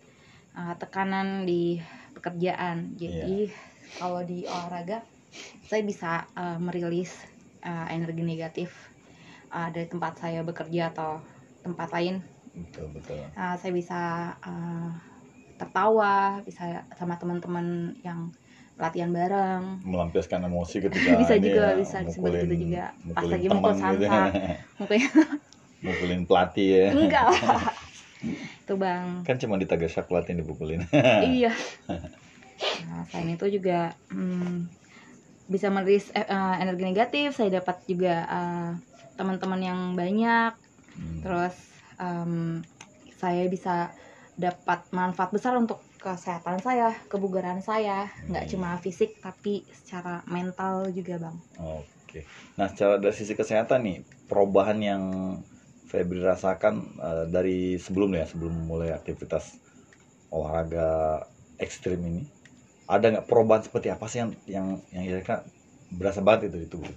[0.58, 1.78] Eh, tekanan di
[2.14, 2.98] pekerjaan.
[2.98, 3.50] Jadi
[3.98, 5.02] kalau di olahraga
[5.64, 7.14] saya bisa eh, merilis
[7.62, 8.70] eh, energi negatif
[9.54, 11.22] eh, dari tempat saya bekerja atau
[11.62, 12.18] tempat lain.
[12.58, 13.22] Betul betul.
[13.22, 14.00] Eh, saya bisa
[14.42, 14.90] eh,
[15.58, 18.30] tertawa bisa sama teman-teman yang
[18.78, 19.82] latihan bareng.
[19.82, 22.84] Melampiaskan emosi ketika Bisa ini juga, ya, bisa seperti mukulin, itu juga.
[22.86, 24.30] Pas mukulin lagi mukul gitu samsak.
[24.78, 25.00] mungkin
[25.84, 26.86] mukulin pelatih ya.
[26.94, 27.62] Enggak lah.
[28.64, 29.06] Itu bang.
[29.26, 30.80] Kan cuma ditagesak pelatih yang dipukulin.
[31.26, 31.52] Iya.
[32.86, 34.66] Nah, selain itu juga hmm,
[35.46, 37.34] bisa merilis eh, eh, energi negatif.
[37.34, 38.70] Saya dapat juga eh,
[39.18, 40.54] teman-teman yang banyak.
[40.98, 41.22] Hmm.
[41.22, 41.54] terus
[42.02, 42.58] em,
[43.22, 43.94] saya bisa
[44.34, 47.98] dapat manfaat besar untuk kesehatan saya kebugaran saya
[48.30, 48.50] nggak Hmm.
[48.50, 52.20] cuma fisik tapi secara mental juga bang oke
[52.58, 53.96] nah secara dari sisi kesehatan nih
[54.30, 55.02] perubahan yang
[55.88, 59.44] Febri rasakan eh, dari sebelum ya sebelum mulai aktivitas
[60.37, 60.88] olahraga
[61.58, 62.22] ekstrim ini
[62.94, 65.38] ada nggak perubahan seperti apa sih yang yang yang kira-kira
[65.98, 66.94] berasa banget itu di tubuh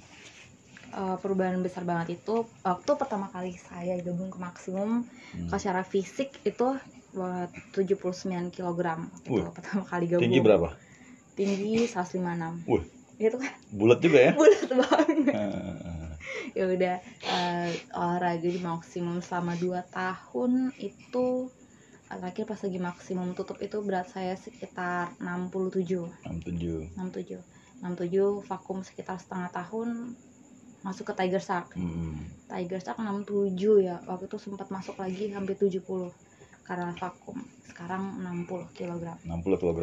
[0.91, 2.35] Eh, perubahan besar banget itu
[2.67, 4.91] waktu pertama kali saya gabung ke maksimum
[5.31, 5.47] Hmm.
[5.51, 6.67] secara fisik itu
[7.13, 8.79] 79 kg
[9.27, 10.23] itu pertama kali gabung.
[10.23, 10.69] tinggi berapa?
[11.35, 12.83] Tinggi 156 Wih.
[13.21, 13.53] itu kan.
[13.71, 14.31] Bulat juga ya?
[14.39, 15.33] Bulat banget.
[15.35, 16.11] Eh,
[16.57, 16.95] ya udah
[17.27, 21.51] eh, olahraga di maksimum selama 2 tahun itu
[22.11, 27.39] terakhir pas lagi maksimum tutup itu berat saya sekitar 67 67 67
[27.79, 30.19] 67 vakum sekitar setengah tahun
[30.81, 31.77] masuk ke Tiger Shark.
[31.77, 32.25] Hmm.
[32.49, 36.09] Tiger Shark 67 ya waktu itu sempat masuk lagi hampir 70
[36.61, 37.37] karena vakum.
[37.65, 39.81] Sekarang 60 kg 60 kg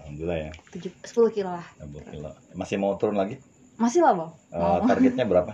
[0.00, 0.52] alhamdulillah ya.
[0.74, 1.66] 7, 10 kilo lah.
[1.78, 2.30] 60 kilo.
[2.52, 3.38] Masih mau turun lagi?
[3.76, 4.84] Masih lah bang Eh, Mau.
[4.84, 5.52] targetnya berapa?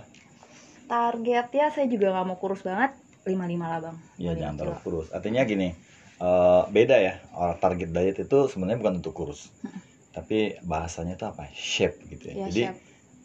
[0.87, 2.95] Targetnya saya juga nggak mau kurus banget.
[3.27, 3.97] 55 lah bang.
[4.17, 5.07] Ya 55 jangan terlalu kurus.
[5.11, 5.69] Artinya gini
[6.17, 7.15] eh, beda ya.
[7.35, 9.51] Orang target diet itu sebenarnya bukan untuk kurus.
[10.11, 11.51] Tapi bahasanya itu apa?
[11.53, 12.63] Shape gitu ya, ya jadi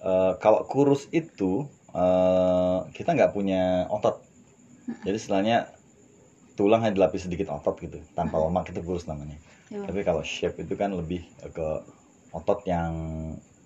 [0.02, 4.20] eh, kalau kurus itu eh, kita nggak punya otot.
[5.06, 5.70] Jadi istilahnya
[6.58, 9.38] tulang hanya dilapis sedikit otot gitu tanpa lemak itu kurus namanya.
[9.72, 11.24] Ya, tapi kalau shape itu kan lebih
[11.56, 11.68] ke
[12.36, 12.92] otot yang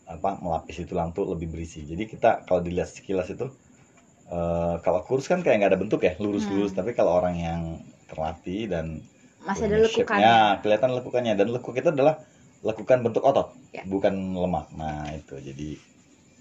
[0.06, 1.82] apa melapis itu tulang tuh lebih berisi.
[1.82, 3.50] Jadi kita kalau dilihat sekilas itu
[4.30, 6.74] eh, kalau kurus kan kayak nggak ada bentuk ya lurus-lurus.
[6.74, 6.80] Hmm.
[6.82, 7.62] tapi kalau orang yang
[8.06, 9.02] terlatih dan
[9.46, 11.34] masih ada lekukannya kelihatan lekukannya.
[11.38, 12.22] Dan lekuk itu adalah
[12.66, 13.82] lekukan bentuk otot Ya.
[13.86, 14.70] bukan lemak.
[14.78, 15.36] Nah itu.
[15.42, 15.78] Jadi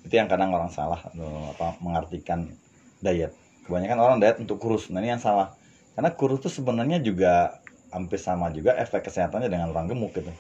[0.05, 2.53] itu yang kadang orang salah eh, apa mengartikan
[3.01, 3.33] diet.
[3.65, 4.93] Kebanyakan orang diet untuk kurus.
[4.93, 5.57] Nah ini yang salah
[5.95, 7.33] karena kurus itu sebenarnya juga
[7.95, 10.33] hampir sama juga efek kesehatannya dengan orang gemuk gitu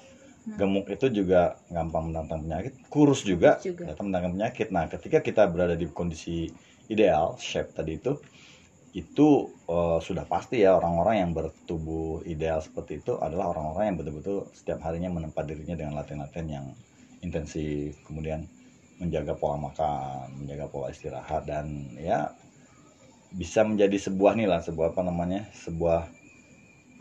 [0.44, 0.60] Hmm.
[0.60, 3.82] gemuk itu juga gampang menantang penyakit kurus juga, Kurus juga.
[3.88, 6.52] datang menantang penyakit nah ketika kita berada di kondisi
[6.92, 8.12] ideal shape tadi itu
[8.94, 9.28] itu
[9.66, 14.84] eh, sudah pasti ya orang-orang yang bertubuh ideal seperti itu adalah orang-orang yang betul-betul setiap
[14.86, 16.66] harinya menempa dirinya dengan latihan-latihan yang
[17.24, 18.46] intensif kemudian
[19.00, 21.66] menjaga pola makan menjaga pola istirahat dan
[21.98, 22.30] ya
[23.34, 26.06] bisa menjadi sebuah nih lah sebuah apa namanya sebuah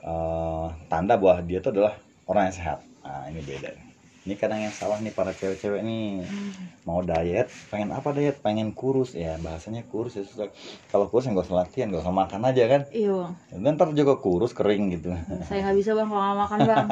[0.01, 2.79] eh, tanda bahwa dia itu adalah orang yang sehat.
[3.05, 3.93] Nah ini beda
[4.23, 6.23] ini kadang yang salah nih para cewek-cewek nih.
[6.23, 6.51] Hmm.
[6.87, 8.39] mau diet pengen apa diet?
[8.39, 9.19] Pengen kurus.
[9.19, 10.47] Ya bahasanya kurus ya susah.
[10.87, 12.81] Kalau kurus ya nggak usah latihan nggak usah makan aja kan?
[12.95, 13.35] Iya.
[13.51, 15.11] Bang dan ntar juga kurus kering gitu.
[15.51, 16.87] Saya nggak bisa bang kalau nggak makan bang.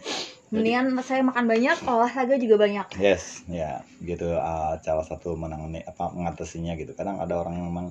[0.56, 2.86] Mendingan saya makan banyak olahraga juga banyak.
[2.96, 4.32] Yes ya gitu.
[4.40, 6.96] Uh, salah satu menangani apa mengatasinya gitu.
[6.96, 7.86] Kadang ada orang yang memang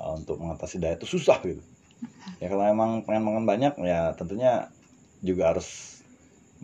[0.00, 1.60] uh, untuk mengatasi diet itu susah gitu.
[2.40, 4.72] Ya kalau emang pengen makan banyak ya tentunya
[5.20, 6.00] juga harus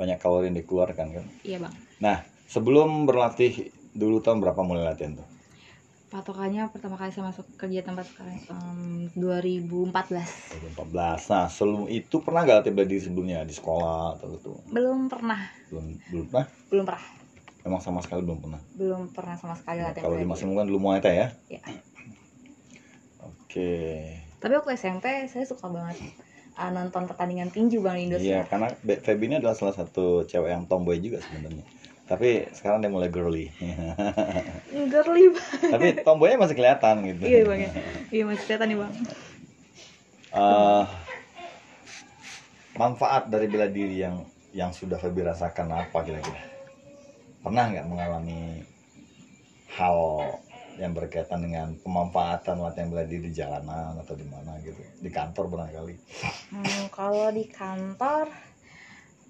[0.00, 1.24] banyak kalori yang dikeluarkan kan?
[1.44, 1.74] Iya bang.
[2.00, 5.28] Nah sebelum berlatih dulu tahun berapa mulai latihan tuh?
[6.06, 12.46] Patokannya pertama kali saya masuk kerja tempat sekarang em, 2014 2014 nah sebelum itu pernah
[12.46, 13.42] gak bela diri sebelumnya?
[13.42, 15.50] Di sekolah atau itu belum pernah.
[15.68, 16.46] Belum belum pernah?
[16.70, 17.04] Belum pernah.
[17.66, 18.60] Emang sama sekali belum pernah?
[18.78, 20.46] Belum pernah sama sekali Nah, latihan kalau di bela Mas diri.
[20.46, 21.28] Imung kan dulu Muay Thai ya.
[21.50, 21.60] Iya.
[23.56, 23.72] Oke
[24.36, 25.96] tapi waktu SMP saya suka banget
[26.54, 30.64] ah, nonton pertandingan tinju bang di Iya, karena Feby ini adalah salah satu cewek yang
[30.64, 31.64] tomboy juga sebenarnya.
[32.06, 33.48] Tapi sekarang dia mulai girly.
[34.92, 37.22] girly banget Tapi tomboynya masih kelihatan gitu.
[37.24, 37.70] iya bang ya
[38.08, 38.92] iya masih kelihatan nih bang
[40.36, 40.84] Eh,
[42.76, 44.20] manfaat dari bela diri yang
[44.52, 46.40] yang sudah Feby rasakan apa kira-kira?
[47.40, 48.60] Pernah nggak mengalami
[49.72, 49.96] hal
[50.76, 54.78] yang berkaitan dengan pemanfaatan latihan bela diri di jalanan atau di mana gitu?
[55.00, 55.94] Di kantor barangkali.
[56.52, 58.28] Hmm, kalau di kantor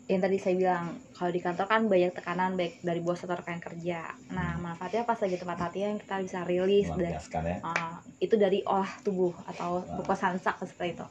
[0.07, 0.87] yang tadi saya bilang
[1.19, 5.19] kalau di kantor kan banyak tekanan baik dari bos atau rekan kerja nah manfaatnya pas
[5.19, 7.59] lagi tempat latihan kita bisa rilis dan ya.
[7.67, 9.99] Ah, itu dari olah tubuh atau Ah.
[9.99, 11.07] buku sansak seperti itu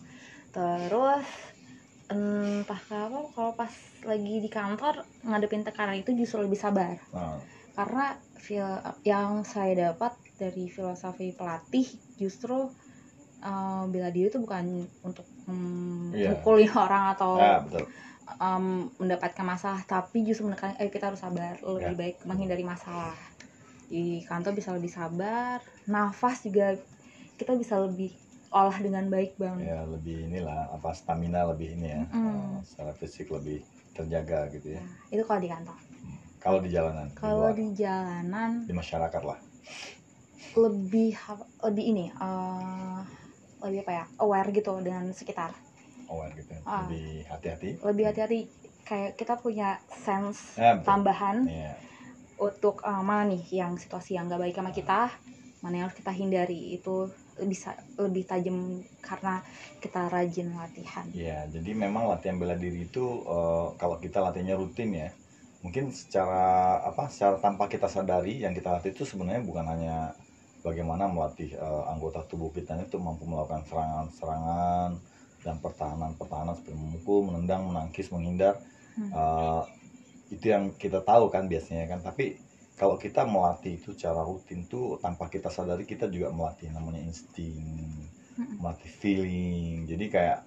[0.56, 1.28] terus
[2.08, 3.74] entah kenapa kalau pas
[4.08, 7.36] lagi di kantor ngadepin tekanan itu justru lebih sabar Nah,
[7.76, 8.64] karena fil
[9.04, 12.70] yang saya dapat dari filosofi pelatih justru
[13.44, 14.66] eh, bela diri itu bukan
[15.02, 16.34] untuk Iya.
[16.34, 17.86] mukulin orang atau ya, betul.
[18.42, 18.66] em,
[18.98, 22.00] mendapatkan masalah tapi justru menekan eh kita harus sabar lebih Ya.
[22.02, 23.14] baik menghindari masalah
[23.86, 26.74] di kantor bisa lebih sabar nafas juga
[27.38, 28.18] kita bisa lebih
[28.50, 32.66] olah dengan baik bang ya lebih inilah apa stamina lebih ini ya Mm.
[32.66, 33.62] secara fisik lebih
[33.94, 35.78] terjaga gitu ya Nah, itu kalau di kantor
[36.42, 39.38] kalau di jalanan di kalau luar, di jalanan di masyarakat lah
[40.56, 41.14] lebih
[41.62, 43.00] lebih ini eh,
[43.62, 45.52] lebih apa ya aware gitu dengan sekitar
[46.08, 46.62] aware gitu ya.
[46.64, 46.86] Ah.
[46.88, 48.40] lebih hati-hati lebih hati-hati
[48.86, 51.74] kayak kita punya sense ya tambahan Iya.
[52.38, 55.10] untuk eh, mana nih yang situasi yang gak baik sama kita
[55.60, 57.10] mana yang harus kita hindari itu
[57.42, 59.42] bisa lebih tajam karena
[59.82, 64.94] kita rajin latihan Iya, jadi memang latihan bela diri itu eh, kalau kita latihannya rutin
[64.94, 65.10] ya,
[65.60, 70.14] mungkin secara apa, secara tanpa kita sadari yang kita latih itu sebenarnya bukan hanya
[70.66, 74.98] bagaimana melatih eh, anggota tubuh kita itu mampu melakukan serangan-serangan
[75.46, 78.58] dan pertahanan-pertahanan seperti memukul, menendang, menangkis, menghindar.
[78.98, 79.14] Hmm.
[79.14, 79.64] Eh,
[80.34, 82.42] itu yang kita tahu kan biasanya kan, tapi
[82.76, 87.56] kalau kita melatih itu secara rutin tuh tanpa kita sadari kita juga melatih namanya insting
[88.36, 88.60] Mm-mm.
[88.60, 90.40] melatih feeling jadi kayak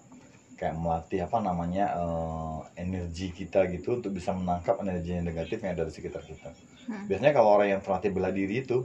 [0.58, 5.78] kayak melatih apa namanya eh, energi kita gitu untuk bisa menangkap energi yang negatif yang
[5.78, 6.50] ada di sekitar kita.
[6.90, 7.06] Hmm.
[7.06, 8.82] Biasanya kalau orang yang terlatih bela diri itu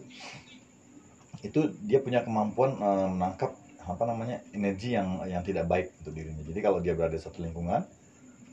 [1.43, 3.51] itu dia punya kemampuan eh, menangkap
[3.83, 6.39] apa namanya energi yang yang tidak baik untuk dirinya.
[6.47, 7.83] Jadi kalau dia berada di satu lingkungan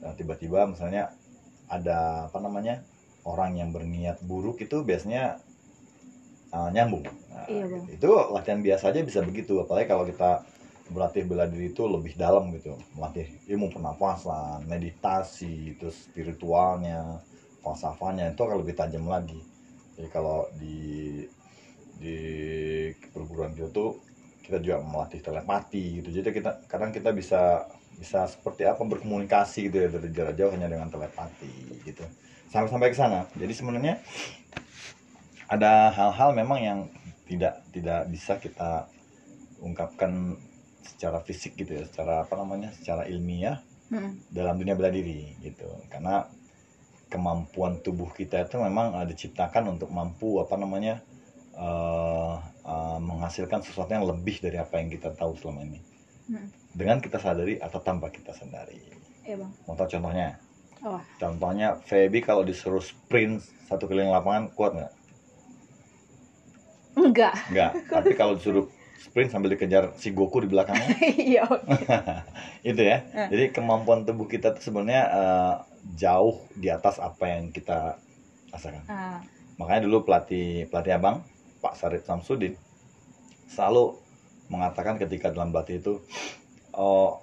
[0.02, 1.14] nah, tiba-tiba misalnya
[1.70, 2.82] ada apa namanya
[3.22, 5.38] orang yang berniat buruk itu biasanya
[6.50, 7.06] eh, nyambung.
[7.06, 7.84] Nah, Iya, Bang.
[7.90, 10.42] Itu latihan biasa aja bisa begitu apalagi kalau kita
[10.90, 17.22] berlatih bela diri itu lebih dalam gitu melatih ilmu pernapasan meditasi terus spiritualnya
[17.62, 19.38] falsafahnya itu akan lebih tajam lagi
[19.94, 21.22] jadi kalau di
[22.00, 22.16] di
[23.12, 24.00] perguruan kita tuh
[24.40, 26.08] kita juga melatih telepati gitu.
[26.10, 27.68] Jadi kita kadang kita bisa
[28.00, 32.02] bisa seperti apa berkomunikasi gitu ya dari jarak jauh hanya dengan telepati gitu.
[32.48, 33.28] Sampai sampai ke sana.
[33.36, 34.00] Jadi sebenarnya
[35.46, 36.78] ada hal-hal memang yang
[37.28, 38.88] tidak tidak bisa kita
[39.60, 40.40] ungkapkan
[40.82, 43.60] secara fisik gitu ya secara apa namanya secara ilmiah
[43.90, 44.22] Hmm.
[44.30, 45.66] dalam dunia bela diri gitu.
[45.90, 46.22] Karena
[47.10, 51.02] kemampuan tubuh kita itu memang diciptakan untuk mampu apa namanya
[51.60, 55.80] uh, uh, menghasilkan sesuatu yang lebih dari apa yang kita tahu selama ini
[56.30, 56.46] Hmm.
[56.70, 58.78] dengan kita sadari atau tanpa kita sadari
[59.26, 59.50] Iya bang.
[59.66, 60.38] mau tahu contohnya
[60.80, 61.02] Oh.
[61.18, 64.92] contohnya Feby kalau disuruh sprint satu keliling lapangan kuat nggak
[66.94, 67.34] Enggak.
[67.50, 68.66] nggak tapi kalau disuruh
[69.00, 70.94] sprint sambil dikejar si Goku di belakangnya
[71.34, 71.42] Iya.
[71.46, 71.66] oke.
[72.70, 73.02] itu ya.
[73.10, 73.28] Eh.
[73.32, 75.54] Jadi kemampuan tubuh kita tuh sebenarnya eh,
[75.96, 77.96] jauh di atas apa yang kita
[78.52, 78.84] rasakan.
[78.86, 79.18] Ah,
[79.56, 81.24] Makanya dulu pelatih pelatih abang
[81.60, 82.56] Pak Sarip Samsudin
[83.52, 83.96] selalu
[84.50, 85.92] mengatakan ketika dalam pelatih itu
[86.74, 87.22] oh,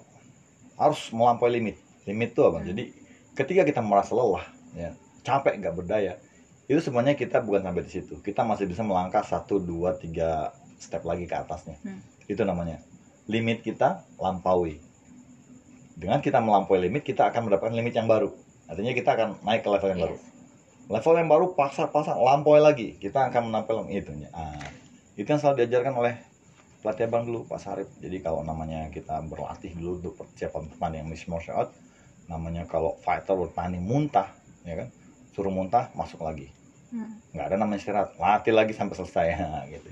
[0.80, 1.76] harus melampaui limit.
[2.08, 2.62] Limit itu apa?
[2.62, 2.66] Hmm.
[2.72, 2.84] Jadi
[3.36, 4.96] ketika kita merasa lelah, ya
[5.26, 6.16] capek nggak berdaya,
[6.70, 8.14] itu sebenarnya kita bukan sampai di situ.
[8.24, 11.76] Kita masih bisa melangkah satu, dua, tiga step lagi ke atasnya.
[11.84, 12.00] Hmm.
[12.24, 12.80] Itu namanya
[13.28, 14.80] limit kita lampaui.
[15.98, 18.30] Dengan kita melampaui limit, kita akan mendapatkan limit yang baru.
[18.70, 20.37] Artinya kita akan naik ke level yang baru yes.
[20.88, 22.96] Level yang baru pasang-pasang lampaui lagi.
[22.96, 24.56] Kita akan menampil itu ah,
[25.14, 26.14] itu yang selalu diajarkan oleh
[26.80, 27.88] pelatih abang dulu Pak Sarip.
[28.00, 31.70] Jadi kalau namanya kita berlatih dulu untuk persiapan pertandingan mixed martial art
[32.28, 34.32] namanya kalau fighter bertanding muntah
[34.64, 34.88] ya kan?
[35.36, 36.50] Suruh muntah masuk lagi.
[36.88, 37.20] Hmm.
[37.36, 39.26] nggak ada namanya istirahat latih lagi sampai selesai.
[39.76, 39.88] Gitu.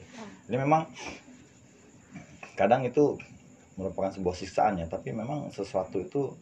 [0.48, 0.88] Jadi memang
[2.56, 3.20] kadang itu
[3.76, 6.32] merupakan sebuah siksaan ya tapi memang sesuatu itu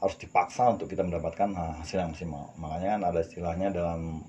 [0.00, 2.52] harus dipaksa untuk kita mendapatkan hasil yang maksimal.
[2.58, 4.22] Makanya kan ada istilahnya dalam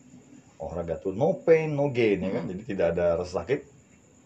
[0.55, 2.43] olahraga tuh no pain no gain ya kan?
[2.47, 3.59] Jadi tidak ada rasa sakit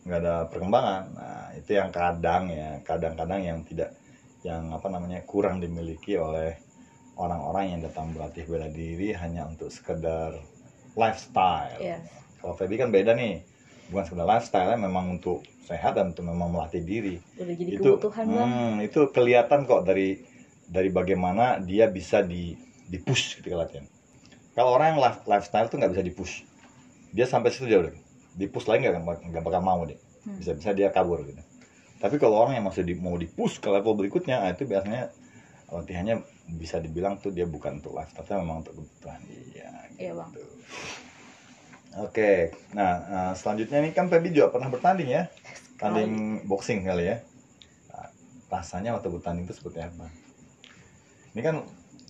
[0.05, 1.03] nggak ada perkembangan.
[1.15, 3.95] Nah itu yang kadang ya kadang-kadang yang tidak
[4.45, 6.55] yang apa namanya kurang dimiliki oleh
[7.19, 10.39] orang-orang yang datang berlatih bela diri hanya untuk sekedar
[10.95, 11.79] lifestyle.
[11.83, 12.07] Yes.
[12.39, 13.43] kalau Feby kan beda nih.
[13.91, 17.17] Bukan sekedar lifestyle memang untuk sehat dan untuk memang melatih diri.
[17.37, 20.17] Udah jadi itu kebutuhan hmm, itu kelihatan kok dari
[20.69, 22.53] dari bagaimana dia bisa di
[22.85, 23.85] di push ketika latihan
[24.53, 26.33] kalau orang yang life- lifestyle tuh nggak bisa di push
[27.09, 27.93] dia sampai situ dia udah
[28.31, 30.35] di push lagi nggak nggak bakal mau deh Hmm.
[30.35, 31.39] bisa bisa dia kabur gitu
[31.97, 35.07] tapi kalau orang yang masih di, mau di push ke level berikutnya ah, itu biasanya
[35.67, 40.29] latihannya bisa dibilang tuh dia bukan untuk lifestyle tapi memang untuk kebutuhan iya Iya bang.
[40.31, 40.43] gitu.
[41.99, 45.23] Oke, nah eh, selanjutnya ini kan Feby juga pernah bertanding ya,
[45.75, 46.11] tanding
[46.45, 47.17] boxing kali ya.
[47.89, 48.07] Nah,
[48.47, 50.05] rasanya waktu bertanding itu seperti apa?
[51.39, 51.63] Ini kan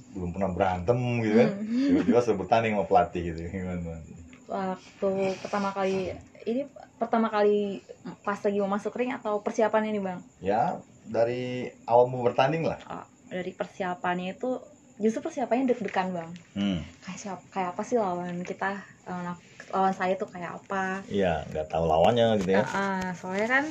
[0.09, 1.85] belum pernah berantem gitu kan, Hmm.
[1.85, 4.01] tiba-tiba sudah bertanding sama pelatih gitu, gimana?
[4.49, 5.11] Waktu
[5.45, 6.17] pertama kali
[6.49, 6.65] ini
[6.97, 7.85] pertama kali
[8.25, 10.17] pas lagi mau masuk ring atau persiapan ini bang?
[10.41, 12.81] Ya dari awal mau bertanding lah.
[12.89, 14.57] Oh, dari persiapannya itu
[14.97, 16.29] justru persiapannya deg-degan bang.
[16.57, 16.81] Hmm.
[17.05, 18.81] Kayak siapa, kayak apa sih lawan kita?
[19.05, 19.37] Lawan,
[19.69, 21.05] lawan saya tuh kayak apa?
[21.05, 22.65] Iya, nggak tahu lawannya gitu ya.
[22.65, 23.65] Ah, ah, soalnya kan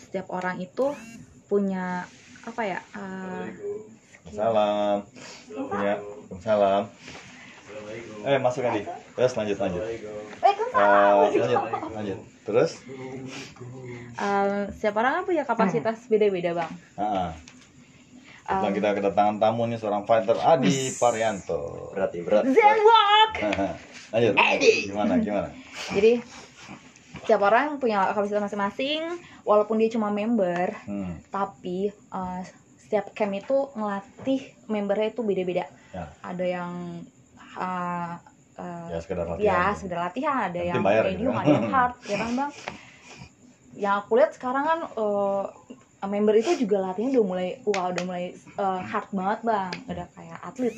[0.00, 0.96] setiap orang itu
[1.52, 2.08] punya
[2.48, 2.80] apa ya?
[2.96, 3.44] ah,
[4.32, 5.04] Salam.
[5.76, 5.94] Ya,
[6.40, 6.82] salam.
[8.24, 8.82] Eh masuk Andi.
[9.12, 9.82] Terus lanjut lanjut.
[9.84, 10.54] Eh,
[11.36, 11.60] lanjut
[11.92, 12.18] lanjut.
[12.42, 12.70] Terus?
[14.16, 16.72] ah, setiap orang kan punya kapasitas beda-beda bang.
[16.96, 17.30] Ah,
[18.42, 21.94] Ah, Setelah kita kedatangan tamu nih seorang fighter Adi Parianto.
[21.94, 22.42] Berarti berat.
[22.42, 23.32] Zenwalk!
[24.10, 24.34] Lanjut.
[24.82, 25.48] Gimana gimana?
[25.94, 26.18] Jadi
[27.22, 29.14] setiap orang punya kapasitas masing-masing,
[29.46, 31.22] walaupun dia cuma member, Hmm.
[31.30, 32.42] tapi uh,
[32.92, 35.64] setiap camp itu ngelatih membernya itu beda-beda.
[35.96, 36.12] Ya.
[36.20, 36.72] Ada yang
[37.56, 38.20] uh,
[38.60, 39.72] uh, Ya sekedar ya latihan.
[39.80, 41.40] sudah latihan, ada Nanti yang bayar medium, gitu.
[41.40, 42.50] ada yang hard, ya kan bang?
[43.72, 45.44] Yang aku lihat sekarang kan uh,
[46.04, 50.38] member itu juga latihannya udah mulai, wah udah mulai uh, hard banget bang, udah kayak
[50.44, 50.76] atlet.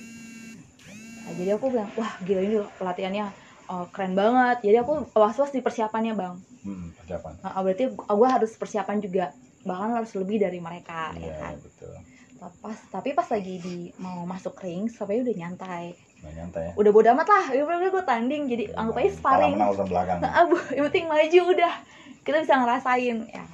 [1.19, 3.27] Nah, jadi aku bilang, wah gila ini pelatihannya
[3.75, 4.71] uh, keren banget.
[4.71, 6.39] Jadi aku was-was di persiapannya bang.
[6.63, 7.43] Hmm, persiapan.
[7.43, 11.95] Nah, berarti gue harus persiapan juga bahkan harus lebih dari mereka ya Iya, kan betul.
[12.37, 16.91] lepas tapi pas lagi di mau masuk ring sampai udah nyantai Nggak nyantai ya udah
[16.91, 20.85] bodo amat lah ya udah gue tanding jadi anggap aja sparring belakang Nah, abu yang
[20.87, 21.75] penting maju udah
[22.21, 23.45] kita bisa ngerasain ya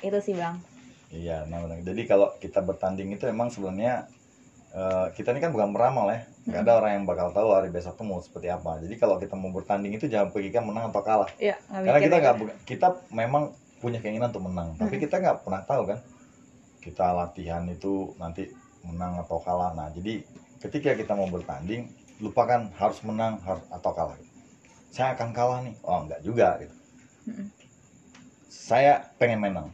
[0.00, 0.56] itu sih bang
[1.10, 1.82] Iya, nah benar.
[1.82, 4.06] Jadi kalau kita bertanding itu emang sebenarnya
[4.70, 6.22] eh, kita ini kan bukan meramal ya.
[6.46, 8.78] Nggak ada orang yang bakal tahu hari besok tuh mau seperti apa.
[8.78, 11.26] Jadi kalau kita mau bertanding itu jangan pikirkan menang atau kalah.
[11.34, 12.22] ya Karena kita ya.
[12.22, 13.50] nggak kita memang
[13.80, 15.02] punya keinginan untuk menang, tapi Hmm.
[15.02, 15.98] kita nggak pernah tahu kan.
[16.80, 18.48] Kita latihan itu nanti
[18.84, 19.76] menang atau kalah.
[19.76, 20.24] Nah, jadi
[20.60, 21.88] ketika kita mau bertanding,
[22.20, 24.16] lupakan harus menang harus atau kalah.
[24.92, 25.74] Saya akan kalah nih.
[25.84, 26.74] Oh, enggak juga gitu.
[27.28, 27.46] Mm-mm.
[28.48, 29.68] Saya pengen menang.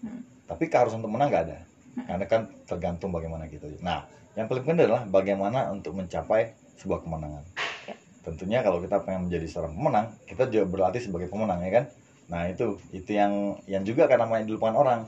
[0.00, 0.24] Hmm.
[0.48, 1.58] Tapi keharusan untuk menang nggak ada.
[1.98, 3.66] Karena kan tergantung bagaimana gitu.
[3.82, 4.06] Nah,
[4.38, 7.42] yang paling penting adalah bagaimana untuk mencapai sebuah kemenangan.
[7.90, 7.94] Ya.
[8.22, 11.84] Tentunya kalau kita pengen menjadi seorang pemenang, kita juga berlatih sebagai pemenang ya kan.
[12.28, 15.00] Nah itu itu yang yang juga kan namanya dilupakan orang.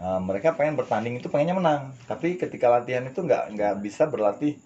[0.00, 4.56] Eh, mereka pengen bertanding itu pengennya menang, tapi ketika latihan itu nggak nggak bisa berlatih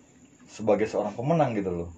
[0.46, 1.90] sebagai seorang pemenang gitu loh.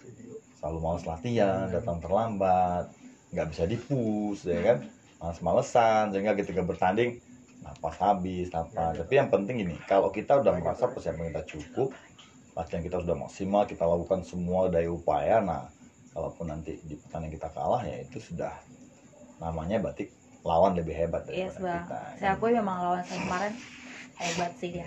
[0.57, 2.89] Selalu malas latihan, datang terlambat,
[3.37, 4.79] nggak bisa dipus ya kan,
[5.21, 7.21] males-malesan sehingga ketika bertanding
[7.61, 8.97] napas habis apa.
[8.97, 11.93] Tapi yang penting ini, kalau kita udah merasa persiapan kita cukup,
[12.57, 15.69] latihan kita sudah maksimal, kita lakukan semua daya upaya, nah
[16.17, 18.57] kalaupun nanti di pertandingan kita kalah ya itu sudah
[19.37, 20.09] namanya berarti
[20.47, 22.01] lawan lebih hebat daripada Yes bang, kita.
[22.23, 23.53] saya akui memang lawan saya kemarin
[24.17, 24.87] hebat sih dia.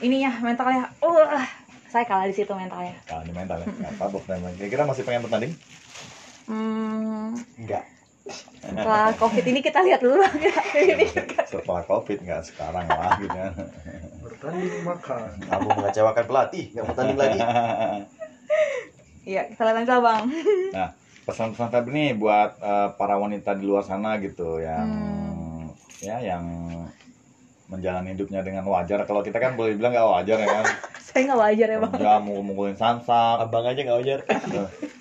[0.00, 1.46] Ininya mentalnya, uh,
[1.86, 2.94] saya kalah di situ mentalnya.
[3.06, 4.16] Kalau di mental ya, nggak apa-apa.
[4.18, 4.54] pertandingan.
[4.58, 5.52] Kira-kira masih pengen bertanding?
[6.44, 7.84] Hmm, Enggak.
[8.64, 10.54] setelah covid ini kita lihat dulu ya.
[10.80, 11.06] ini.
[11.44, 13.52] Setelah covid nggak sekarang lah gitu kan.
[14.24, 17.40] bertanding maka Kamu mengecewakan pelatih, nggak mau tanding lagi.
[19.24, 20.24] Iya, kita lihat aja bang.
[21.24, 25.66] Pesan-pesan Febri nih buat eh, para wanita di luar sana gitu yang Hmm.
[25.98, 26.44] ya yang
[27.64, 29.00] menjalani hidupnya dengan wajar.
[29.02, 30.64] Kalau kita kan boleh bilang nggak wajar ya kan.
[31.06, 31.92] saya nggak wajar ya bang.
[31.94, 34.20] Kerja mukul-mukulin sansak, Abang aja nggak wajar.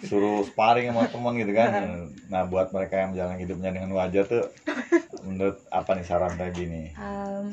[0.03, 1.69] suruh sparring sama teman gitu kan.
[2.27, 4.47] Nah, buat mereka yang menjalani hidupnya dengan wajar tuh
[5.21, 6.87] menurut apa nih saran Febri nih?
[6.93, 7.51] Em,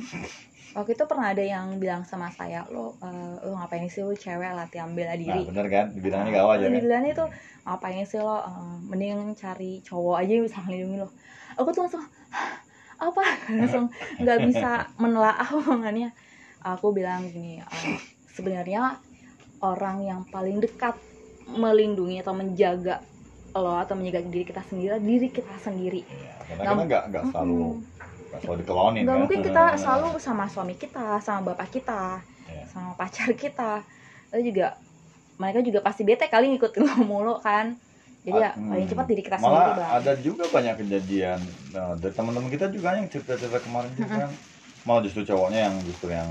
[0.73, 4.51] waktu itu pernah ada yang bilang sama saya, lo, eh, lo ngapain sih lo cewek
[4.53, 5.43] latihan bela Nah, diri?
[5.45, 5.87] bener kan?
[5.91, 6.75] Dibilangnya nggak wajar kan?
[6.77, 7.25] Dibilangnya itu
[7.71, 8.43] ngapain sih lo?
[8.43, 11.09] eh, mending cari cowok aja yang bisa ngelindungi lo.
[11.55, 12.03] Aku tuh langsung
[12.35, 12.55] "Hah,
[12.99, 13.23] apa?
[13.63, 13.85] langsung
[14.19, 16.11] nggak bisa menelaah omongannya.
[16.67, 17.97] Aku bilang gini, eh,
[18.35, 18.99] sebenarnya
[19.65, 20.97] orang yang paling dekat
[21.49, 23.01] melindungi atau menjaga
[23.57, 26.03] lo atau menjaga diri kita sendiri diri kita sendiri.
[26.07, 28.29] Iya, karena Nggak- kita nggak nggak selalu Mm-mm.
[28.31, 29.21] nggak selalu dikelonin nggak kan?
[29.27, 32.03] mungkin kita selalu sama suami kita sama bapak kita
[32.47, 32.65] Iya.
[32.71, 33.83] sama pacar kita
[34.31, 34.67] itu juga
[35.41, 37.73] mereka juga pasti bete kali ngikutin lo mulu kan
[38.21, 38.69] jadi ya Hmm.
[38.69, 41.41] paling cepat diri kita sendiri Malah bang ada juga banyak kejadian
[41.73, 44.31] nah, dari teman-teman kita juga yang cerita-cerita kemarin juga kan
[44.81, 46.29] malah justru cowoknya yang justru yang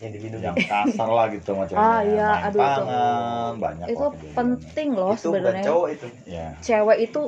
[0.00, 0.40] Yang dilindungi.
[0.42, 2.72] yang kasar lah gitu sama ceweknya Ah, iya, main aduh, itu.
[2.72, 4.34] tangan banyak itu lah kejadiannya.
[4.34, 6.06] penting loh itu sebenarnya cowok itu.
[6.26, 7.20] ya cewek itu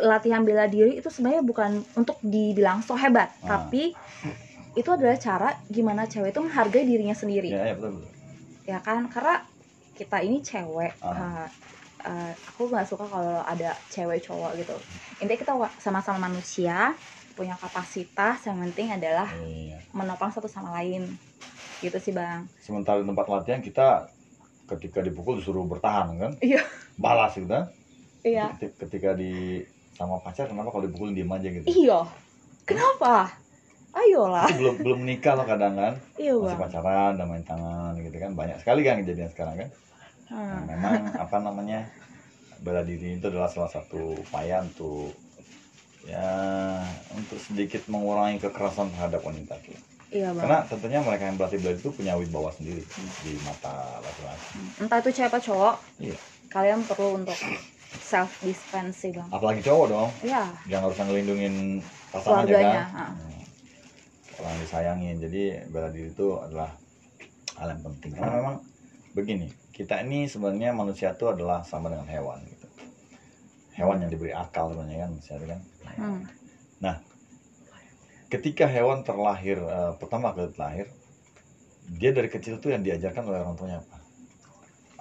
[0.00, 3.60] latihan bela diri itu sebenarnya bukan untuk dibilang so hebat Ah.
[3.60, 3.92] tapi
[4.72, 8.08] itu adalah cara gimana cewek itu menghargai dirinya sendiri ya, ya betul betul
[8.64, 9.44] ya kan karena
[10.00, 11.44] kita ini cewek Ah.
[11.44, 11.46] uh,
[12.08, 14.76] uh, aku nggak suka kalau ada cewek cowok gitu.
[15.20, 16.96] Intinya kita sama-sama manusia
[17.36, 19.80] punya kapasitas yang penting adalah iya.
[19.92, 21.04] menopang satu sama lain.
[21.84, 22.44] Gitu sih bang.
[22.60, 24.08] Sementara di tempat latihan kita
[24.68, 26.32] ketika dipukul disuruh bertahan kan?
[26.40, 26.64] Iya.
[27.00, 27.68] balas gitu kan?
[28.24, 28.52] Iya.
[28.56, 29.64] Ketik- ketika di
[29.96, 31.64] sama pacar kenapa kalau dipukulin diem aja gitu?
[31.68, 32.04] Iya.
[32.64, 33.32] Kenapa?
[33.90, 34.46] Ayolah.
[34.46, 35.94] Itu belum belum nikah loh kadang kan?
[36.14, 38.30] Iya masih pacaran dan main tangan gitu kan?
[38.36, 39.68] Banyak sekali kan kejadian sekarang kan
[40.30, 40.62] Nah, Hmm.
[40.70, 41.90] memang apa namanya
[42.62, 45.10] bela diri itu adalah salah satu upaya untuk
[46.00, 46.30] ya
[47.12, 49.74] untuk sedikit mengurangi kekerasan terhadap wanita tuh.
[50.10, 52.82] iya bang Karena tentunya mereka yang berlatih bela diri itu punya wibawa sendiri
[53.20, 54.58] di mata laki-laki.
[54.78, 56.16] entah itu cewek atau cowok Iya.
[56.48, 57.38] kalian perlu untuk
[58.00, 62.96] self defense sih bang Apalagi cowok dong, iya yang harus ngelindungin pasangannya keluarganya kan.
[62.96, 63.10] ah.
[63.12, 63.42] Hmm.
[64.40, 65.16] Orang disayangin.
[65.20, 66.70] Jadi bela diri itu adalah
[67.60, 68.16] hal yang penting.
[68.16, 68.56] Karena memang
[69.12, 69.46] begini,
[69.80, 72.68] kita ini sebenarnya manusia itu adalah sama dengan hewan gitu.
[73.80, 75.60] Hewan yang diberi akal sebenarnya kan, misalnya kan.
[75.96, 76.20] Hmm.
[78.30, 80.86] ketika hewan terlahir eh, pertama kali terlahir
[81.90, 83.98] dia dari kecil tuh yang diajarkan oleh orang tuanya apa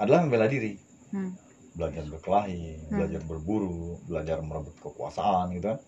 [0.01, 0.79] adalah membela diri
[1.13, 1.37] Hmm.
[1.77, 2.97] belajar berkelahi Hmm.
[2.97, 5.79] belajar berburu belajar merebut kekuasaan gitu kan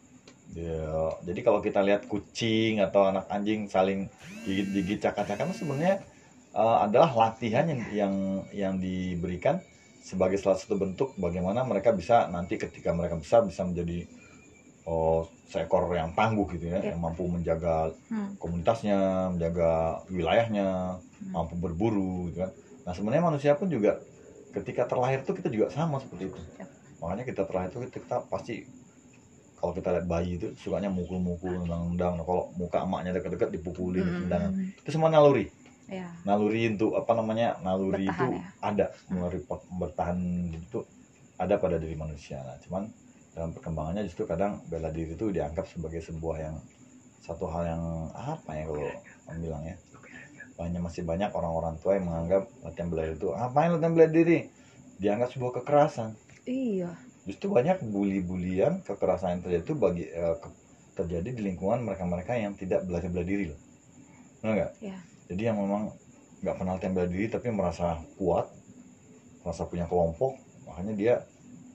[0.51, 4.05] Dia- jadi kalau kita lihat kucing atau anak anjing saling
[4.45, 6.03] gigit-gigit cakar-cakar itu sebenarnya
[6.51, 8.13] eh, adalah latihan yang yang
[8.51, 9.59] yang diberikan
[10.01, 14.09] sebagai salah satu bentuk bagaimana mereka bisa nanti ketika mereka besar bisa menjadi
[14.89, 16.95] oh seekor yang tangguh gitu ya, Iya.
[16.95, 18.33] yang mampu menjaga Hmm.
[18.41, 21.31] komunitasnya, menjaga wilayahnya, Hmm.
[21.35, 22.51] mampu berburu gitu kan.
[22.81, 24.01] Nah, sebenarnya manusia pun juga
[24.51, 26.41] ketika terlahir tuh kita juga sama seperti itu.
[26.57, 26.69] Yap.
[26.97, 28.65] Makanya kita terlahir tuh kita pasti
[29.61, 32.17] kalau kita lihat bayi itu sukanya mukul-mukul, nendang-nendang.
[32.17, 34.19] Nah, kalau muka emaknya dekat-dekat dipukulin, Hmm.
[34.25, 34.51] tendangan.
[34.81, 35.45] Itu semua naluri.
[35.89, 36.09] Ya.
[36.23, 37.57] Naluri untuk apa namanya?
[37.61, 38.45] Naluri Bertahan itu ya.
[38.61, 39.39] ada, naluri
[39.71, 40.19] bertahan
[40.53, 40.79] itu
[41.38, 42.41] ada pada diri manusia.
[42.41, 42.89] Nah, cuman
[43.32, 46.55] dalam perkembangannya justru kadang bela diri itu dianggap sebagai sebuah yang
[47.21, 48.91] satu hal yang apa ya kalau
[49.39, 49.77] bilang ya
[50.57, 54.38] banyak masih banyak orang-orang tua yang menganggap latihan bela diri itu ngapain latihan bela diri
[54.99, 56.09] dianggap sebuah kekerasan
[56.43, 56.91] Iya.
[57.23, 60.36] justru banyak bully-bulian kekerasan yang terjadi itu bagi eh,
[60.91, 63.59] terjadi di lingkungan mereka-mereka yang tidak belajar bela diri loh
[64.41, 64.97] Benar nggak Iya.
[65.32, 65.95] Jadi yang memang
[66.43, 68.51] nggak latihan bela diri tapi merasa kuat
[69.41, 70.36] merasa punya kelompok
[70.67, 71.13] makanya dia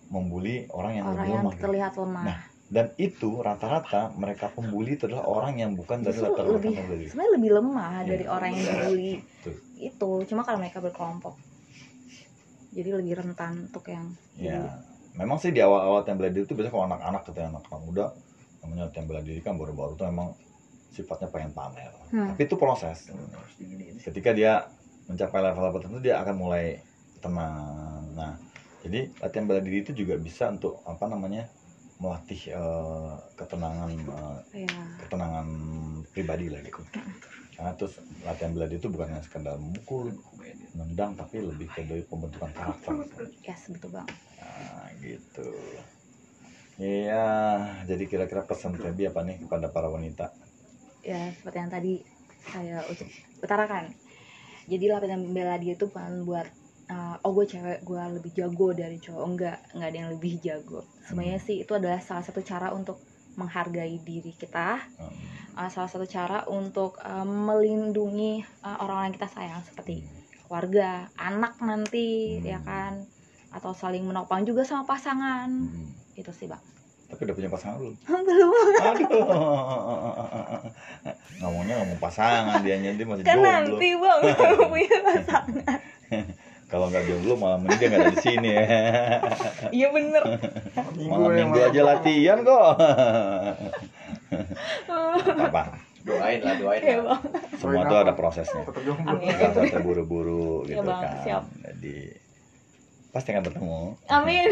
[0.07, 1.63] membuli orang yang Orang lebih yang lemah gitu.
[1.67, 2.25] terlihat lemah.
[2.31, 6.87] Nah, dan itu rata-rata mereka pembuli itu adalah orang yang bukan dari Justru latar belakang
[6.87, 8.07] lebih sebenarnya lebih lemah Iya.
[8.07, 9.11] dari orang yang dibully.
[9.83, 11.35] Itu cuma karena mereka berkelompok.
[12.71, 14.63] Jadi lebih rentan untuk yang Ya,
[15.17, 18.07] memang sih di awal-awal latihan bela diri itu biasanya kalau anak-anak gitu ya, anak-anak muda
[18.63, 20.29] namanya latihan bela diri kan baru-baru tuh memang
[20.93, 21.93] sifatnya pengen pamer.
[22.13, 22.33] Hmm.
[22.35, 23.11] Tapi itu proses.
[24.03, 24.67] Ketika dia
[25.07, 26.83] mencapai level tertentu dia akan mulai
[27.23, 28.03] tenang.
[28.15, 28.35] Nah,
[28.83, 31.47] jadi latihan bela diri itu juga bisa untuk apa namanya
[31.97, 33.91] melatih eh, ketenangan
[34.53, 34.77] eh, ya
[35.07, 35.47] ketenangan
[36.13, 36.83] pribadi lah gitu.
[37.57, 40.13] Nah, terus latihan bela diri itu bukan hanya sekedar memukul,
[40.77, 42.93] nendang, tapi lebih ke dari pembentukan karakter.
[43.41, 44.09] ya betul bang.
[44.37, 45.49] Nah, gitu.
[46.77, 47.25] Iya,
[47.89, 50.29] jadi kira-kira pesan Febi apa nih kepada para wanita?
[51.07, 51.93] Ya seperti yang tadi
[52.51, 52.83] saya
[53.39, 53.95] utarakan.
[54.67, 56.47] Jadi latihan bela diri itu bukan buat
[56.91, 60.83] uh, oh gue cewek gue lebih jago dari cowok enggak enggak ada yang lebih jago.
[61.07, 62.99] Sebenarnya sih itu adalah salah satu cara untuk
[63.37, 65.13] menghargai diri kita Hmm,
[65.61, 70.03] uh, salah satu cara untuk uh, melindungi uh, orang-orang yang kita sayang seperti
[70.49, 72.47] keluarga, anak nanti Hmm.
[72.49, 72.93] ya kan
[73.53, 75.49] atau saling menopang juga sama pasangan.
[75.49, 76.17] hmm.
[76.19, 76.76] Itu sih, Bang.
[77.07, 77.95] Tapi udah punya pasangan belum?
[78.27, 78.51] Belum.
[78.83, 79.27] Aduh.
[81.39, 83.47] Ngomongnya ngomong pasangan dia dia masih Kan jomblo.
[83.47, 84.19] nanti, Bang,
[84.73, 85.79] punya pasangan.
[86.67, 88.65] Kalau nggak jomblo malam ini dia nggak ada di sini ya.
[89.71, 90.23] Iya bener.
[90.99, 92.65] Malam minggu aja latihan kok.
[95.39, 95.63] apa?
[96.03, 97.19] Doain lah, doain Iya, lah.
[97.19, 97.21] Bang.
[97.59, 98.63] Semua tuh ada prosesnya.
[98.63, 101.17] Nggak usah terburu-buru Iya, gitu Bang, kan.
[101.23, 101.43] siap.
[101.61, 101.97] Jadi
[103.11, 103.79] pasti akan ketemu.
[104.07, 104.49] Amin.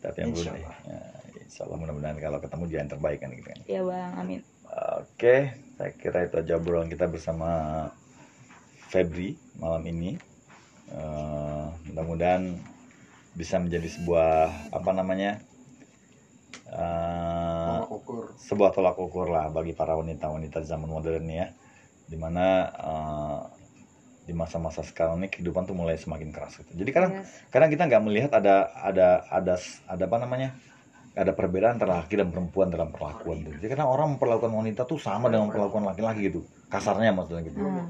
[0.00, 0.30] Tapi yang.
[0.32, 1.00] Ya,
[1.54, 3.58] insya Allah mudah-mudahan kalau ketemu dia yang terbaik kan gitu kan.
[3.70, 4.12] Iya, Bang.
[4.18, 4.40] Amin.
[4.98, 7.50] Oke, saya kira itu aja obrolan kita bersama
[8.90, 10.18] Febri malam ini.
[10.90, 12.58] Eh, mudah-mudahan
[13.38, 15.38] bisa menjadi sebuah apa namanya
[16.74, 18.24] eh, Tolak ukur.
[18.34, 21.54] sebuah tolak ukur lah bagi para wanita-wanita zaman modern ya,
[22.10, 23.40] di mana eh,
[24.26, 26.74] di masa-masa sekarang ini kehidupan tuh mulai semakin keras gitu.
[26.82, 27.30] Jadi kadang Yes.
[27.54, 29.54] kadang kita nggak melihat ada ada ada
[29.86, 30.50] ada apa namanya
[31.14, 33.54] ada perbedaan antara laki dan perempuan dalam perlakuan tuh.
[33.54, 37.62] Jadi kadang orang memperlakukan wanita tuh sama dengan perlakuan laki-laki gitu, kasarnya maksudnya gitu.
[37.62, 37.86] Hmm.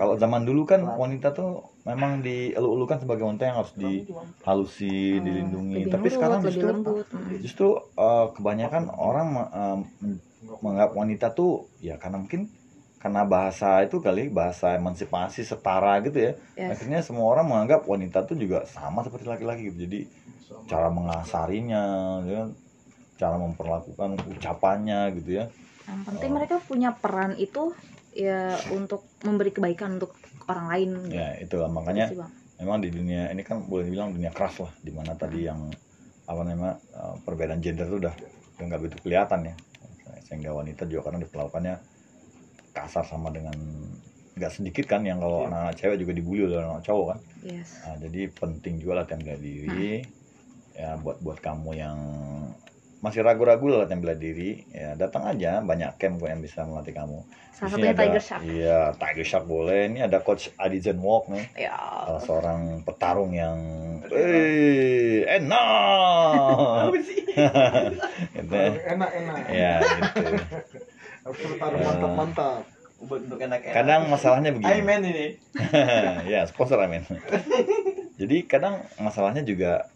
[0.00, 5.78] Kalau zaman dulu kan wanita tuh memang dielu-elukan sebagai wanita yang harus dihalusi, Hmm, dilindungi.
[5.84, 7.06] lebih Tapi sekarang justru lembut.
[7.44, 9.78] Justru eh, kebanyakan orang eh,
[10.64, 12.48] menganggap wanita tuh ya karena mungkin
[13.02, 16.78] karena bahasa itu kali bahasa emansipasi setara gitu ya Yes.
[16.78, 20.00] akhirnya semua orang menganggap wanita tuh juga sama seperti laki-laki gitu jadi
[20.70, 21.82] cara mengasarinya
[22.22, 22.48] gitu kan,
[23.22, 25.46] cara memperlakukan ucapannya gitu ya
[25.82, 26.36] Yang penting Oh.
[26.36, 27.70] mereka punya peran itu
[28.12, 30.12] ya untuk memberi kebaikan untuk
[30.44, 30.90] orang lain.
[31.06, 31.14] gitu.
[31.14, 32.32] ya itulah makanya Itu sih, Bang.
[32.58, 35.70] memang di dunia ini kan boleh dibilang dunia keras lah di mana tadi yang
[36.22, 38.14] apa namanya eh, perbedaan gender itu udah
[38.52, 39.54] udah nggak begitu kelihatan ya
[40.22, 41.74] sehingga wanita juga kadang diperlakukannya
[42.72, 43.52] kasar sama dengan
[44.32, 47.68] nggak sedikit kan yang kalau anak-anak cewek juga dibully oleh anak cowok kan Yes.
[47.82, 49.98] Nah, jadi penting juga latihan bela diri
[50.72, 51.98] ya buat buat kamu yang
[53.02, 56.94] masih ragu-ragu lah latihan bela diri ya datang aja banyak camp kok yang bisa melatih
[56.94, 57.18] kamu
[57.52, 58.40] Salah satunya ada- Tiger Shark.
[58.42, 61.74] iya Tiger Shark boleh ini ada coach Adi Walk nih Ya.
[61.74, 63.58] salah seorang petarung yang
[64.06, 68.70] eh enak gitu ya.
[68.88, 69.36] Enak-enak.
[69.48, 70.26] ya gitu
[71.44, 72.62] bertaruh mantap-mantap.
[73.02, 73.74] Untuk enak-enak.
[73.74, 75.26] kadang masalahnya begini ini.
[76.32, 77.02] ya sponsor amin
[78.14, 79.90] jadi kadang masalahnya juga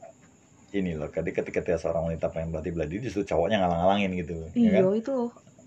[0.77, 4.49] ini loh ketika ketika seorang wanita pengen berlatih bela diri justru cowoknya ngalang-ngalangin gitu ya
[4.53, 5.19] Iya, kan itu.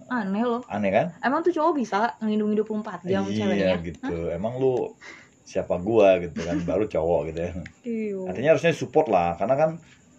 [0.10, 0.62] Aneh loh.
[0.66, 3.76] aneh kan Emang tuh cowok bisa ngelindungi 24 jam iya ceweknya?
[3.84, 4.98] gitu emang lu
[5.44, 7.52] siapa gua gitu kan baru cowok gitu ya
[7.84, 8.18] Iya.
[8.26, 9.70] artinya harusnya support lah karena kan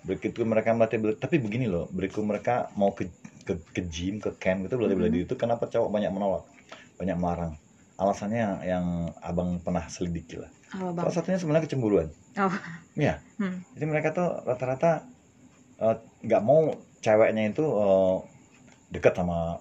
[0.01, 3.11] begitu mereka melatih bela- tapi begini loh begitu mereka mau ke
[3.41, 5.13] ke ke gym ke camp gitu bela bela Mhm.
[5.13, 6.47] diri itu kenapa cowok banyak menolak
[6.95, 7.53] banyak melarang
[7.97, 8.85] alasannya yang,
[9.21, 10.49] abang pernah selidiki lah
[10.97, 12.55] salah satunya sebenarnya kecemburuan Oh.
[12.95, 13.19] Iya.
[13.37, 13.65] Hmm.
[13.73, 15.09] jadi mereka tuh rata-rata
[15.79, 16.71] eh, nggak mau
[17.01, 18.17] ceweknya itu eh,
[18.91, 19.59] dekat sama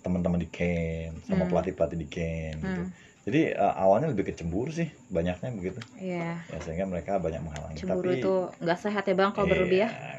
[0.00, 1.50] teman-teman di camp sama Hmm.
[1.50, 2.82] pelatih-pelatih di camp gitu.
[2.82, 2.90] Hmm.
[3.24, 6.40] jadi eh, awalnya lebih ke cemburu sih banyaknya begitu Iya.
[6.42, 9.90] ya sehingga mereka banyak menghalangi Cemburu tapi itu nggak sehat ya bang kalau berlebih ya.
[9.90, 10.12] Iya,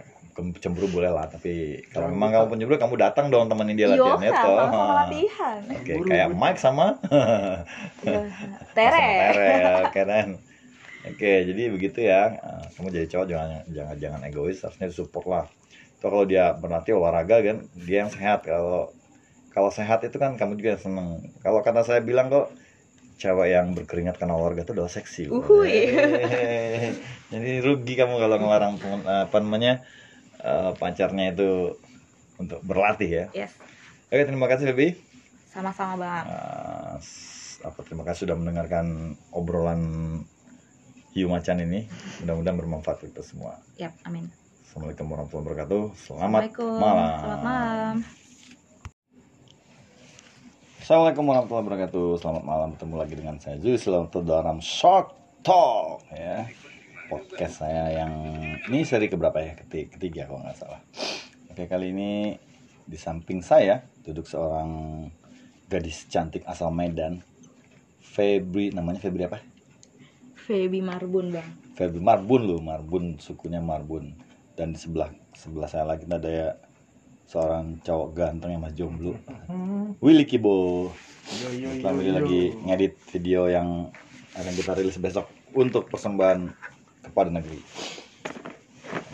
[0.60, 4.20] cemburu boleh lah tapi kalau memang kamu pencemburu kamu datang dong temenin dia Iya, latihan
[4.20, 4.58] ya toh.
[4.60, 5.60] sama latihan.
[5.72, 6.28] Oke, Buru, kayak.
[6.30, 6.86] Mike sama
[8.04, 8.20] Iya.
[8.28, 9.08] sama Tere.
[9.32, 9.74] Tere ya,
[11.14, 12.38] oke jadi begitu ya.
[12.38, 15.46] Eh, Kamu jadi cowok jangan jangan jangan egois, harusnya support lah.
[15.98, 18.46] Itu kalau dia berlatih olahraga kan, dia yang sehat.
[18.46, 18.92] Kalau
[19.54, 21.24] kalau sehat itu kan kamu juga seneng.
[21.40, 22.52] Kalau kata saya bilang kok
[23.16, 25.32] cewek yang berkeringat karena olahraga itu udah seksi.
[25.32, 25.88] Uhuy.
[27.32, 29.88] Jadi rugi kamu kalau ngelarang temen- apa namanya
[30.44, 31.80] eh, pacarnya itu
[32.36, 33.26] untuk berlatih ya.
[33.32, 33.56] Yes.
[34.12, 35.00] Oke, terima kasih lebih.
[35.50, 36.26] Sama-sama bang.
[36.28, 36.96] Uh,
[37.64, 39.82] apa terima kasih sudah mendengarkan obrolan
[41.16, 41.88] hiu macan ini.
[42.20, 43.56] Mudah-mudahan bermanfaat untuk kita semua.
[43.80, 44.28] Yap, amin.
[44.68, 45.84] Assalamualaikum warahmatullahi wabarakatuh.
[45.96, 47.08] Selamat malam.
[47.16, 47.96] Selamat malam.
[50.84, 52.08] Assalamualaikum warahmatullahi wabarakatuh.
[52.20, 52.70] Selamat malam.
[52.76, 56.52] Ketemu lagi dengan saya Zul Selamat dalam Shock Talk ya.
[57.08, 58.12] Podcast saya yang
[58.68, 59.56] ini seri keberapa ya?
[59.56, 60.84] Ketiga, ketiga kalau nggak salah.
[61.48, 62.36] Oke kali ini
[62.84, 64.68] di samping saya duduk seorang
[65.72, 67.24] gadis cantik asal Medan.
[68.04, 69.55] Febri namanya Febri apa?
[70.46, 71.50] Feby Marbun bang.
[71.74, 74.14] Febri Marbun loh, Marbun sukunya Marbun.
[74.54, 76.50] Dan di sebelah sebelah saya lagi ada ya
[77.26, 79.18] seorang cowok ganteng yang masih jomblo.
[80.06, 80.94] Willy Kibo.
[81.50, 83.90] Willy lagi ngedit video yang
[84.38, 85.26] akan kita rilis besok
[85.58, 86.54] untuk persembahan
[87.10, 87.58] kepada negeri.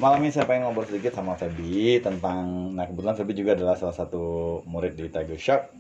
[0.04, 3.96] Malam ini saya pengen ngobrol sedikit sama Feby tentang, nah kebetulan Feby juga adalah salah
[3.96, 5.72] satu murid di Tiger Shark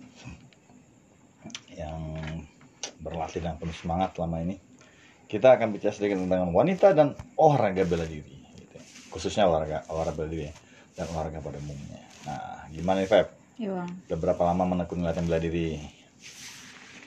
[1.74, 2.22] yang
[3.02, 4.71] berlatih dengan penuh semangat selama ini.
[5.32, 8.76] Kita akan bicara sedikit tentang wanita dan olahraga bela diri, gitu.
[9.16, 10.52] khususnya olahraga olahraga bela diri
[10.92, 12.04] dan olahraga pada umumnya.
[12.28, 13.28] Nah, gimana nih Feb?
[13.56, 13.88] Iya.
[14.12, 15.80] Udah berapa lama menekuni latihan bela diri?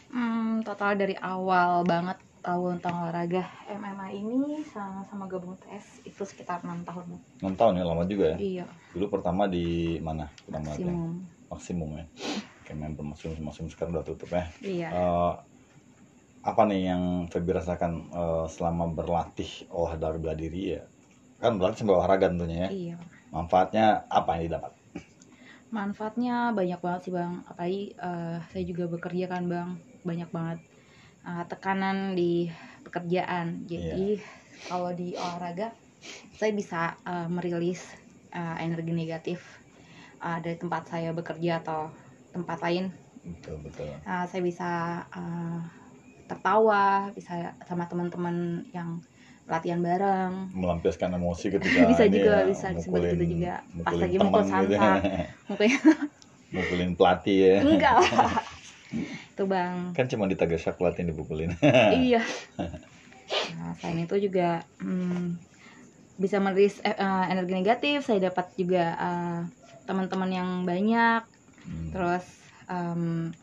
[0.09, 6.25] Hmm, total dari awal banget tahu tentang olahraga MMA ini sama sama gabung TS itu
[6.25, 7.21] sekitar enam tahun.
[7.45, 8.39] 6 tahun ya, lama juga ya.
[8.41, 8.67] Iya,
[8.97, 10.33] Dulu pertama di mana?
[10.49, 10.97] Pertama latihan?
[10.97, 11.13] maksimum.
[11.53, 12.07] Maksimum ya.
[12.65, 14.49] Kayak main bermaksimum, maksimum sekarang udah tutup ya.
[14.65, 14.89] Iya.
[14.89, 15.35] Eh,
[16.45, 20.83] apa nih yang Feby rasakan eh, selama berlatih olahraga bela diri ya?
[21.41, 22.71] Kan berlatih sambil olahraga tentunya ya.
[22.71, 22.97] Iya.
[23.35, 24.73] Manfaatnya apa yang didapat?
[25.75, 27.33] Manfaatnya banyak banget sih bang.
[27.51, 29.69] Apalagi eh, saya juga bekerja kan bang,
[30.07, 30.59] banyak banget
[31.27, 32.47] eh, tekanan di
[32.87, 33.65] pekerjaan.
[33.67, 34.21] Jadi
[34.69, 35.73] kalau di olahraga
[36.39, 37.81] saya bisa eh, merilis
[38.31, 39.41] eh, energi negatif
[40.23, 41.91] eh, dari tempat saya bekerja atau
[42.31, 42.85] tempat lain.
[43.25, 43.89] Betul, betul.
[44.05, 44.71] Eh, saya bisa
[45.11, 45.61] eh,
[46.35, 48.99] tertawa, bisa sama teman-teman yang
[49.47, 50.51] latihan bareng.
[50.51, 53.55] Melampiaskan emosi ketika Bisa juga, ya, bisa disebut mukulin- gitu juga.
[53.85, 54.95] Pas lagi mukul gitu ya.
[55.49, 55.79] Mukanya
[56.55, 57.57] mukulin pelatih ya.
[57.63, 58.33] enggak lah.
[59.35, 59.91] Itu bang.
[59.93, 61.55] Kan cuma di Tiger Shark pelatih dipukulin.
[61.91, 62.23] iya.
[63.55, 65.35] Nah, selain itu juga hmm,
[66.15, 68.07] bisa merilis eh, eh, energi negatif.
[68.07, 69.41] Saya dapat juga eh,
[69.85, 71.23] teman-teman yang banyak.
[71.67, 71.89] Hmm.
[71.91, 72.25] Terus
[72.71, 73.35] em,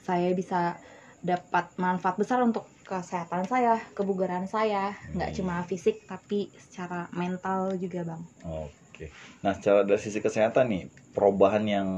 [0.00, 0.78] saya bisa
[1.22, 5.36] dapat manfaat besar untuk kesehatan saya, kebugaran saya, nggak Hmm.
[5.36, 8.22] cuma fisik tapi secara mental juga bang.
[8.44, 9.12] Oke.
[9.44, 11.88] Nah, secara dari sisi kesehatan nih, perubahan yang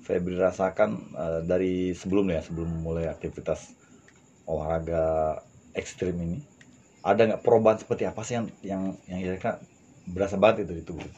[0.00, 3.76] Febri rasakan eh, dari sebelum ya, sebelum mulai aktivitas
[4.48, 5.38] olahraga
[5.76, 6.38] ekstrim ini,
[7.04, 9.52] ada nggak perubahan seperti apa sih yang yang yang kira-kira
[10.08, 11.10] berasa banget itu di tubuh?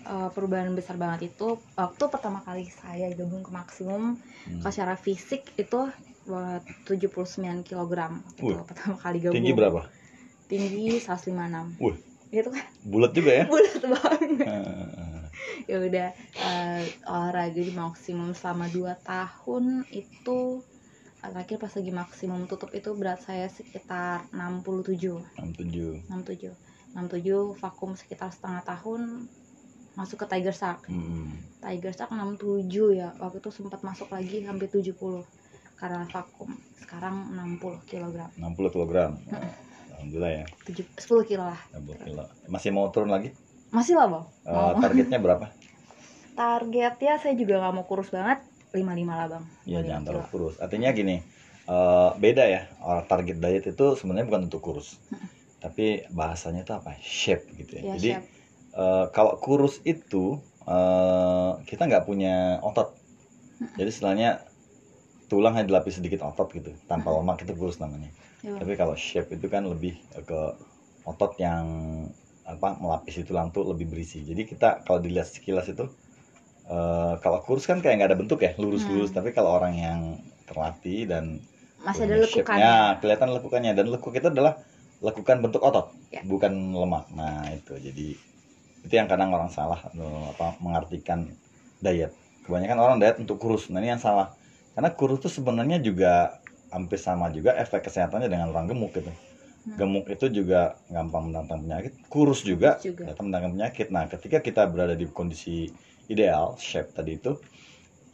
[0.00, 4.64] Eh, perubahan besar banget itu waktu pertama kali saya gabung ke maksimum Hmm.
[4.64, 5.80] secara fisik itu
[6.30, 7.26] 79
[7.62, 8.62] kg waktu Wih.
[8.62, 9.80] pertama kali gabung Tinggi berapa?
[10.46, 11.96] tinggi 156 Wih.
[12.30, 13.44] itu kan Bulat juga ya?
[13.52, 15.22] bulat banget Eh,
[15.66, 20.62] ya udah eh, olahraga di maksimum selama 2 tahun itu
[21.20, 26.08] terakhir pas lagi maksimum tutup itu berat saya sekitar 67 67.
[26.08, 26.56] 67
[26.96, 29.28] 67 vakum sekitar setengah tahun
[29.92, 31.34] masuk ke Tiger Shark Hmm.
[31.60, 34.96] Tiger Shark 67 ya waktu itu sempat masuk lagi hampir 70
[35.80, 38.92] karena vakum sekarang 60 kg 60 kg.
[39.96, 42.24] Alhamdulillah ya, 7, 10 kilo lah 60 kilo.
[42.52, 43.32] Masih mau turun lagi?
[43.70, 45.46] masih lah bang mau targetnya berapa?
[46.34, 48.42] targetnya saya juga nggak mau kurus banget
[48.74, 50.54] 55 lah bang Ya 55 jangan terlalu kurus.
[50.62, 51.16] Artinya gini,
[51.66, 52.62] eh, beda ya.
[52.82, 54.98] Orang target diet itu sebenarnya bukan untuk kurus,
[55.58, 56.94] tapi bahasanya itu apa?
[57.02, 57.82] Shape gitu ya.
[57.82, 58.10] ya Jadi
[58.78, 60.38] eh, kalau kurus itu
[60.70, 62.94] eh, kita nggak punya otot
[63.76, 64.30] jadi istilahnya
[65.30, 68.10] tulang hanya dilapis sedikit otot gitu tanpa lemak itu kurus namanya.
[68.40, 68.56] Bang.
[68.58, 70.40] tapi kalau shape itu kan lebih ke
[71.04, 71.64] otot yang
[72.42, 74.26] apa melapisi tulang tuh lebih berisi.
[74.26, 75.86] Jadi kita kalau dilihat sekilas itu
[76.66, 79.14] eh, kalau kurus kan kayak nggak ada bentuk ya lurus-lurus.
[79.14, 80.00] Tapi kalau orang yang
[80.48, 81.38] terlatih dan
[81.80, 82.74] Masih ada lekukannya.
[83.00, 83.72] kelihatan lekukannya.
[83.72, 84.58] Dan lekuk itu adalah
[85.00, 86.20] lekukan bentuk otot Ya.
[86.26, 87.06] bukan lemak.
[87.14, 87.78] Nah itu.
[87.78, 88.18] Jadi
[88.80, 91.28] itu yang kadang orang salah eh, apa mengartikan
[91.78, 92.12] diet.
[92.44, 93.68] Kebanyakan orang diet untuk kurus.
[93.70, 94.32] Nah ini yang salah
[94.80, 96.40] karena kurus itu sebenarnya juga
[96.72, 99.12] hampir sama juga efek kesehatannya dengan orang gemuk gitu
[99.60, 99.76] Hmm.
[99.76, 103.12] gemuk itu juga gampang menantang penyakit kurus juga juga.
[103.12, 105.68] datang menantang penyakit nah ketika kita berada di kondisi
[106.08, 107.36] ideal shape tadi itu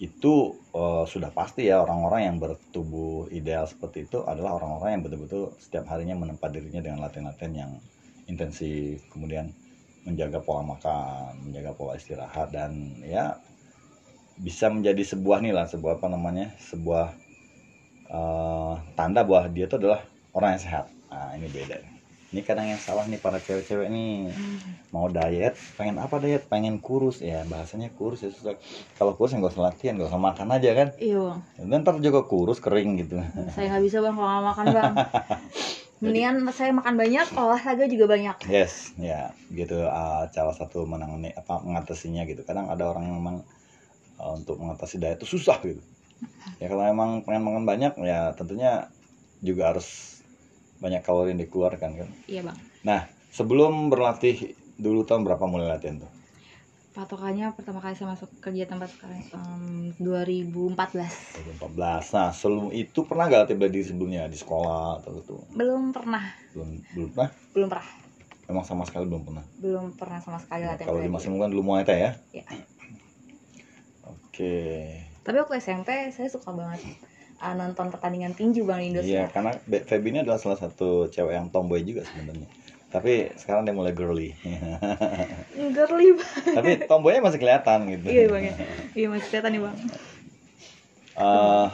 [0.02, 5.54] itu eh, sudah pasti ya orang-orang yang bertubuh ideal seperti itu adalah orang-orang yang betul-betul
[5.62, 7.70] setiap harinya menempat dirinya dengan latihan-latihan yang
[8.26, 9.54] intensif kemudian
[10.02, 13.38] menjaga pola makan menjaga pola istirahat dan ya
[14.36, 17.12] bisa menjadi sebuah nih lah sebuah apa namanya sebuah
[18.12, 20.04] eh, tanda bahwa dia itu adalah
[20.36, 20.84] orang yang sehat.
[21.08, 21.96] Nah ini beda
[22.36, 24.28] ini kadang yang salah nih para cewek-cewek nih.
[24.34, 24.58] Hmm.
[24.90, 26.44] mau diet pengen apa diet?
[26.50, 27.22] Pengen kurus.
[27.24, 28.58] Ya bahasanya kurus ya susah.
[28.98, 30.88] Kalau kurus ya nggak usah latihan nggak usah makan aja kan?
[30.98, 31.40] Iya.
[31.64, 31.80] Bang.
[31.80, 33.22] ntar juga kurus kering gitu.
[33.56, 34.94] Saya nggak bisa bang kalau nggak makan bang.
[36.04, 38.36] Mendingan saya makan banyak, olahraga juga banyak.
[38.52, 39.80] yes ya gitu.
[39.86, 42.44] Uh, salah satu menangani apa mengatasinya gitu.
[42.44, 43.65] Kadang ada orang yang memang uh,
[44.18, 45.82] untuk mengatasi diet itu susah gitu
[46.56, 48.88] ya kalau emang pengen makan banyak ya tentunya
[49.38, 50.18] juga harus
[50.76, 53.04] banyak kalori yang dikeluarkan kan Iya bang.
[53.28, 56.12] sebelum berlatih dulu tahun berapa mulai latihan tuh
[56.92, 60.80] Patokannya pertama kali saya masuk kerja tempat sekarang em, 2014.
[61.60, 65.92] 2014 nah sebelum itu pernah gak latih bela diri sebelumnya di sekolah atau itu Belum
[65.92, 66.24] pernah,
[66.56, 67.86] belum belum pernah belum pernah,
[68.48, 70.88] emang sama sekali belum pernah belum pernah sama sekali Nah, latihan.
[70.88, 71.28] kalau di bela Mas diri.
[71.28, 72.44] Imam kan dulu Muay Thai ya Iya.
[74.36, 74.56] Oke
[75.24, 76.84] Tapi waktu SMP saya suka banget
[77.36, 79.28] ah, nonton pertandingan tinju bang di iya Indosiar.
[79.30, 79.50] karena
[79.82, 82.44] Feby ini adalah salah satu cewek yang tomboy juga sebenarnya
[82.86, 84.30] tapi sekarang dia mulai girly
[85.76, 86.54] Girly banget.
[86.54, 88.54] tapi tomboynya masih kelihatan gitu Iya bang ya.
[88.94, 89.76] Iya masih kelihatan nih bang.
[91.16, 91.68] Eh,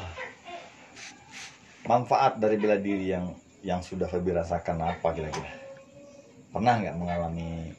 [1.85, 5.51] manfaat dari bela diri yang yang sudah Feby rasakan apa kira-kira
[6.49, 7.71] pernah nggak mengalami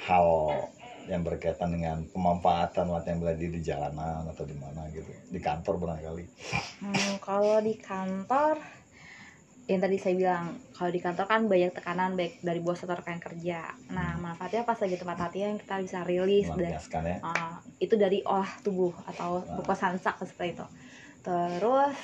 [0.00, 0.26] hal
[1.10, 5.74] yang berkaitan dengan pemanfaatan latihan bela diri di jalanan atau di mana gitu di kantor
[5.78, 6.24] barangkali
[6.82, 8.58] Hmm, kalau di kantor
[9.70, 13.22] yang tadi saya bilang kalau di kantor kan banyak tekanan baik dari bos atau rekan
[13.22, 13.70] kerja.
[13.94, 16.80] Nah manfaatnya pas lagi tempat latihan kita bisa rilis dan ya
[17.22, 19.54] Ah, itu dari olah tubuh atau Ah.
[19.54, 20.66] buku sansak seperti itu.
[21.22, 21.94] Terus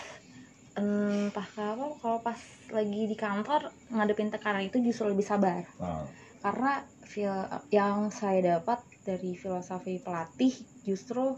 [0.78, 2.38] entah kenapa kalau pas
[2.70, 6.07] lagi di kantor ngadepin tekanan itu justru lebih sabar Nah,
[6.39, 6.72] karena
[7.03, 11.36] fil- yang saya dapat dari filosofi pelatih justru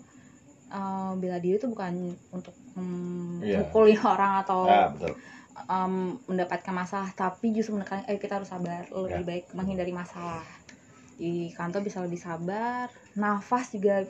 [0.71, 1.95] eh, bela diri itu bukan
[2.31, 3.67] untuk Iya.
[3.67, 5.13] mukulin orang atau ya betul
[5.67, 5.95] em,
[6.25, 9.29] mendapatkan masalah tapi justru menekan eh kita harus sabar lebih Ya.
[9.35, 10.47] baik menghindari masalah
[11.19, 12.89] di kantor bisa lebih sabar
[13.19, 14.07] nafas juga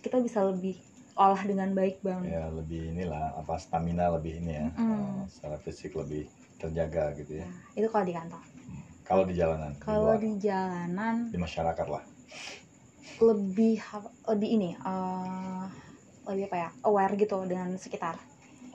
[0.00, 0.78] kita bisa lebih
[1.18, 5.26] olah dengan baik bang ya lebih inilah apa stamina lebih ini ya Mm.
[5.28, 8.42] secara fisik lebih terjaga gitu ya Nah, itu kalau di kantor
[9.06, 12.02] kalau di jalanan di kalau luar, di jalanan di masyarakat lah
[13.16, 13.80] lebih
[14.28, 15.64] lebih ini eh,
[16.26, 18.18] lebih apa ya aware gitu dengan sekitar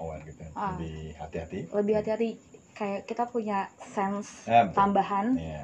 [0.01, 0.41] aware gitu.
[0.57, 0.73] Ah.
[0.79, 2.29] lebih hati-hati lebih hati-hati
[2.73, 4.75] kayak kita punya sense ya, betul.
[4.79, 5.61] tambahan Iya.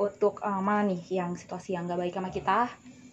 [0.00, 2.66] untuk eh, mana nih yang situasi yang nggak baik sama kita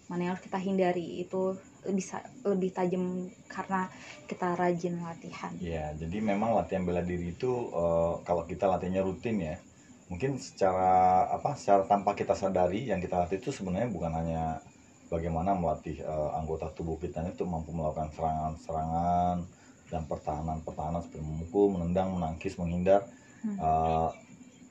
[0.08, 1.52] mana yang harus kita hindari itu
[1.92, 3.86] bisa lebih tajam karena
[4.24, 9.36] kita rajin latihan Iya, jadi memang latihan bela diri itu eh, kalau kita latihannya rutin
[9.38, 9.56] ya,
[10.08, 14.42] mungkin secara apa, secara tanpa kita sadari yang kita latih itu sebenarnya bukan hanya
[15.12, 19.36] bagaimana melatih eh, anggota tubuh kita itu mampu melakukan serangan-serangan
[19.88, 23.04] dan pertahanan-pertahanan seperti memukul, menendang, menangkis, menghindar.
[23.44, 23.56] Hmm.
[23.56, 24.08] Eh,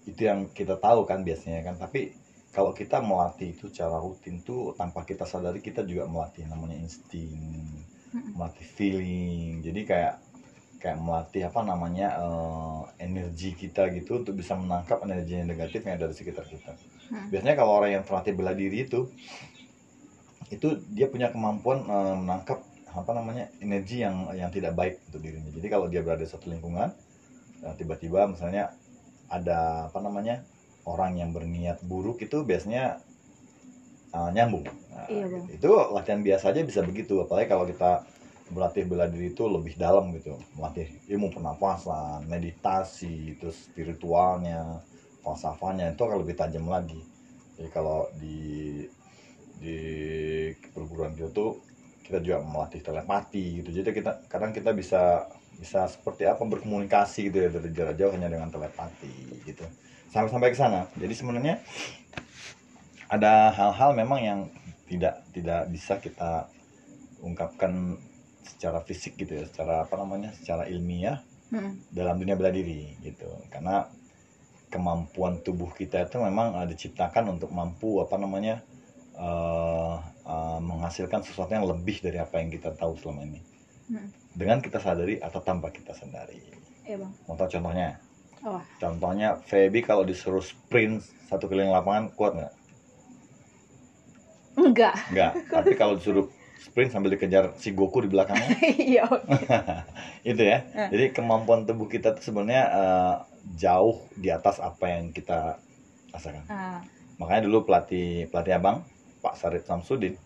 [0.08, 2.16] itu yang kita tahu kan biasanya kan, tapi
[2.58, 7.38] kalau kita melatih itu secara rutin tuh tanpa kita sadari kita juga melatih namanya insting
[8.08, 8.34] Mm-mm.
[8.34, 10.14] melatih feeling jadi kayak
[10.78, 15.98] kayak melatih apa namanya eh, energi kita gitu untuk bisa menangkap energi yang negatif yang
[15.98, 16.74] ada di sekitar kita
[17.08, 17.32] Hmm.
[17.32, 19.08] biasanya kalau orang yang terlatih bela diri itu
[20.52, 22.60] itu dia punya kemampuan eh, menangkap
[22.92, 26.52] apa namanya energi yang yang tidak baik untuk dirinya jadi kalau dia berada di satu
[26.52, 26.92] lingkungan
[27.64, 28.76] eh, tiba-tiba misalnya
[29.32, 30.44] ada apa namanya
[30.88, 33.04] orang yang berniat buruk itu biasanya
[34.16, 34.64] uh, nyambung.
[34.64, 35.46] Nah, Iya, Bang.
[35.52, 38.08] Itu latihan biasa aja bisa begitu, apalagi kalau kita
[38.48, 44.80] berlatih bela diri itu lebih dalam gitu, melatih ilmu pernapasan, meditasi, terus spiritualnya,
[45.24, 47.04] falsafahnya itu akan lebih tajam lagi.
[47.60, 48.86] Jadi kalau di
[49.58, 49.78] di
[50.72, 51.60] perguruan kita tuh
[52.06, 53.70] kita juga melatih telepati gitu.
[53.84, 55.28] Jadi kita kadang kita bisa
[55.58, 59.66] bisa seperti apa berkomunikasi gitu ya dari jarak jauh hanya dengan telepati gitu.
[60.08, 60.88] Sampai sampai ke sana.
[60.96, 61.60] Jadi sebenarnya
[63.12, 64.40] ada hal-hal memang yang
[64.88, 66.48] tidak tidak bisa kita
[67.20, 68.00] ungkapkan
[68.48, 71.20] secara fisik gitu ya secara apa namanya secara ilmiah
[71.52, 71.92] Mm-mm.
[71.92, 73.88] dalam dunia bela diri gitu karena
[74.68, 78.60] kemampuan tubuh kita itu memang eh, diciptakan untuk mampu apa namanya
[79.16, 79.96] eh,
[80.26, 83.42] eh, menghasilkan sesuatu yang lebih dari apa yang kita tahu selama ini
[83.88, 84.12] Mm.
[84.36, 86.44] dengan kita sadari atau tanpa kita sadari
[86.84, 87.12] Iya bang.
[87.24, 87.96] mau tahu contohnya
[88.44, 88.60] Oh.
[88.78, 92.54] contohnya Feby kalau disuruh sprint satu keliling lapangan kuat nggak
[94.58, 94.94] Enggak.
[95.10, 96.28] nggak tapi kalau disuruh
[96.68, 98.60] sprint sambil dikejar si Goku di belakangnya.
[98.92, 99.08] Iya.
[100.32, 100.68] itu ya.
[100.76, 100.90] Eh.
[100.92, 103.16] jadi kemampuan tubuh kita tuh sebenarnya eh,
[103.56, 105.56] jauh di atas apa yang kita
[106.12, 106.44] rasakan.
[106.52, 106.84] Ah,
[107.16, 108.84] makanya dulu pelatih pelatih abang
[109.24, 110.20] Pak Sarip Samsudin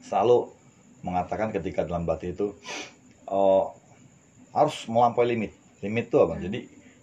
[0.00, 0.48] selalu
[1.04, 2.46] mengatakan ketika dalam pelatih itu
[3.28, 3.76] oh,
[4.56, 5.52] harus melampaui limit.
[5.84, 6.40] Limit itu apa?
[6.40, 6.44] Hmm.
[6.48, 6.58] jadi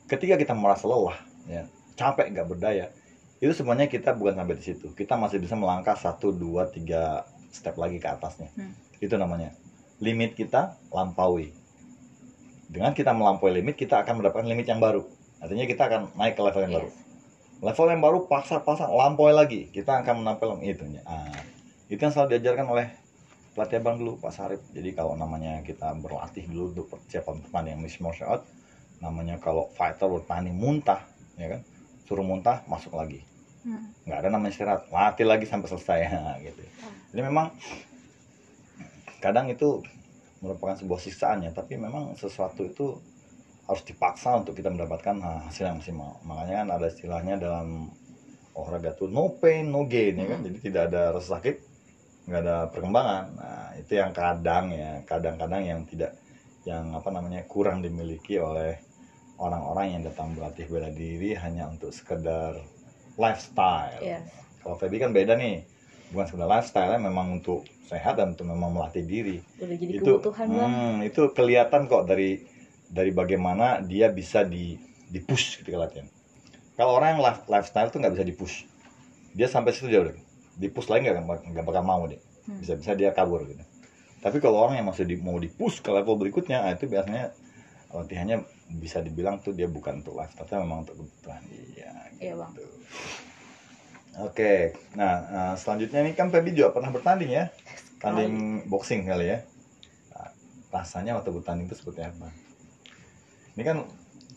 [0.09, 1.63] ketika kita merasa lelah ya
[1.97, 2.93] capek nggak berdaya
[3.37, 4.87] itu sebenarnya kita bukan sampai di situ.
[4.97, 7.21] Kita masih bisa melangkah satu dua tiga
[7.51, 8.49] step lagi ke atasnya.
[8.57, 8.73] Hmm.
[8.97, 9.53] itu namanya
[10.01, 11.53] limit kita lampaui.
[12.67, 15.05] Dengan kita melampaui limit kita akan mendapatkan limit yang baru.
[15.37, 16.89] Artinya kita akan naik ke level yang baru.
[16.89, 17.05] Yes.
[17.57, 19.69] level yang baru paksa-paksa lampaui lagi.
[19.73, 21.41] Kita akan menampilkan itu ah,
[21.89, 22.87] itu yang selalu diajarkan oleh
[23.57, 24.61] pelatih abang dulu Pak Sarip.
[24.73, 28.43] Jadi kalau namanya kita berlatih dulu untuk persiapan pertandingan mixed martial art
[28.97, 31.01] namanya kalau fighter bertanding muntah
[31.37, 31.61] ya kan?
[32.05, 33.25] Suruh muntah masuk lagi.
[34.07, 35.99] Nggak ada namanya istirahat latih lagi sampai selesai
[36.47, 36.61] gitu.
[37.13, 37.51] Jadi memang
[39.19, 39.83] kadang itu
[40.39, 43.01] merupakan sebuah siksaan ya tapi memang sesuatu itu
[43.67, 45.19] harus dipaksa untuk kita mendapatkan
[45.51, 46.23] hasil yang maksimal.
[46.23, 47.91] Makanya kan ada istilahnya dalam
[48.55, 50.39] olahraga tuh no pain no gain ya kan?
[50.45, 51.55] Jadi tidak ada rasa sakit
[52.31, 53.25] nggak ada perkembangan.
[53.35, 56.15] Nah itu yang kadang ya kadang-kadang yang tidak
[56.63, 58.79] yang apa namanya kurang dimiliki oleh
[59.39, 62.59] orang-orang yang datang berlatih bela diri hanya untuk sekedar
[63.17, 63.99] lifestyle.
[63.99, 64.29] Yes.
[64.61, 65.65] kalau Feby kan beda nih.
[66.13, 69.43] Bukan sekedar lifestyle memang untuk sehat dan untuk memang melatih diri.
[69.59, 72.39] Udah jadi itu kebutuhan hmm, itu kelihatan kok dari
[72.87, 76.07] dari bagaimana dia bisa di di push ketika latihan
[76.77, 78.55] kalau orang yang life- lifestyle tuh nggak bisa di push.
[79.33, 80.13] Dia sampai situ dia udah.
[80.53, 82.21] Di push lagi nggak nggak bakal mau deh.
[82.47, 82.63] Hmm.
[82.63, 83.59] bisa bisa dia kabur gitu.
[84.23, 87.35] Tapi kalau orang yang masih di, mau di push ke level berikutnya nah, itu biasanya
[88.03, 88.45] latihannya
[88.77, 91.41] bisa dibilang tuh dia bukan untuk lifestyle tapi memang untuk kebutuhan.
[91.73, 92.51] Dia Iya, Bang.
[92.53, 92.65] gitu.
[94.17, 94.53] oke
[94.97, 97.45] nah eh, selanjutnya ini kan Feby juga pernah bertanding ya?
[97.97, 99.41] Tanding boxing kali ya?
[100.13, 100.29] Nah,
[100.73, 102.29] rasanya waktu bertanding itu seperti apa?
[103.57, 103.77] Ini kan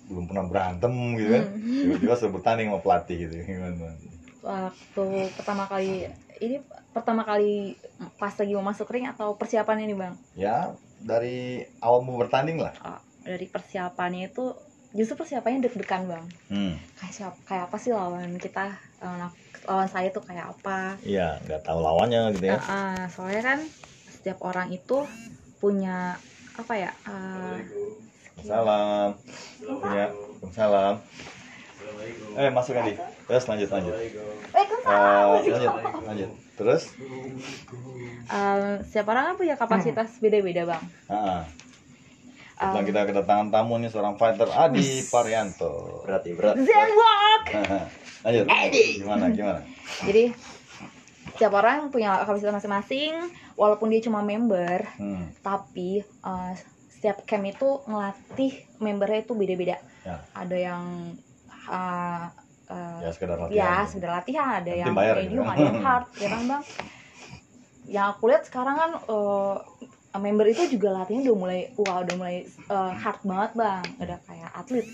[0.08, 1.44] belum pernah berantem gitu kan?
[1.44, 1.80] Hmm.
[1.84, 3.92] tiba-tiba sudah bertanding sama pelatih gitu gimana?
[4.40, 5.04] Waktu
[5.36, 6.08] pertama kali
[6.40, 6.56] ini
[6.90, 7.76] pertama kali
[8.16, 10.14] pas lagi mau masuk ring atau persiapan ini bang?
[10.34, 12.72] ya dari awal mau bertanding lah.
[12.84, 13.00] Oh,
[13.30, 14.44] dari persiapannya itu
[14.90, 16.24] justru persiapannya deg-degan bang.
[16.50, 16.74] hmm.
[16.98, 18.66] Kayak siap, kayak apa sih lawan kita?
[19.00, 19.30] Lawan,
[19.64, 20.98] lawan saya tuh kayak apa?
[21.06, 23.58] iya nggak tahu lawannya gitu ya Ah, ah, soalnya kan
[24.10, 25.06] setiap orang itu
[25.62, 26.18] punya
[26.58, 26.90] apa ya?
[27.08, 27.56] ah,
[28.42, 29.16] salam
[29.86, 30.06] ya
[30.52, 30.94] salam
[32.36, 32.92] eh masuk Adi
[33.28, 33.96] terus lanjut lanjut.
[34.90, 35.72] Eh, lanjut
[36.04, 36.82] lanjut terus
[38.30, 40.84] Ah, setiap orang kan punya kapasitas beda-beda bang.
[41.10, 41.40] ah, Ah,
[42.60, 47.44] setelah kita kedatangan tamu nih seorang fighter Adi Parianto berat ya berat Zen walk.
[48.28, 48.44] lanjut
[49.00, 49.60] gimana gimana
[50.04, 50.24] Jadi
[51.40, 53.16] setiap orang punya kapasitas masing-masing,
[53.56, 55.40] walaupun dia cuma member, hmm.
[55.40, 56.52] tapi uh,
[56.92, 59.80] setiap camp itu ngelatih membernya itu beda-beda.
[60.04, 60.20] Ya.
[60.36, 60.84] Ada yang
[61.64, 62.28] uh,
[62.68, 65.48] uh, ya sekedar ya latihan sudah latihan, ada Yang yang medium, gitu.
[65.48, 66.62] ada yang hard, ya kan bang?
[67.88, 69.56] Yang aku lihat sekarang kan uh,
[70.18, 74.50] member itu juga latihan udah mulai, wah udah mulai uh, hard banget bang, udah kayak
[74.58, 74.86] atlet.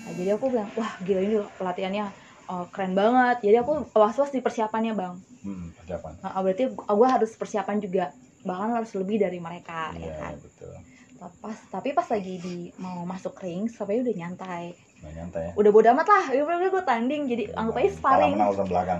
[0.00, 2.04] Nah, jadi aku bilang, wah gila ini pelatihannya
[2.48, 3.44] uh, keren banget.
[3.44, 5.14] Jadi aku was-was di persiapannya bang.
[5.44, 6.12] hmm, persiapan.
[6.24, 8.04] Nah, berarti gue harus persiapan juga.
[8.40, 10.32] Bahkan harus lebih dari mereka ya iya kan?
[10.40, 10.72] betul.
[11.20, 14.72] Pas tapi pas lagi di mau masuk ring sampai udah nyantai.
[15.04, 15.52] Nggak nyantai ya?
[15.60, 18.40] Udah bodo amat lah ya udah gue tanding jadi anggap aja sparring.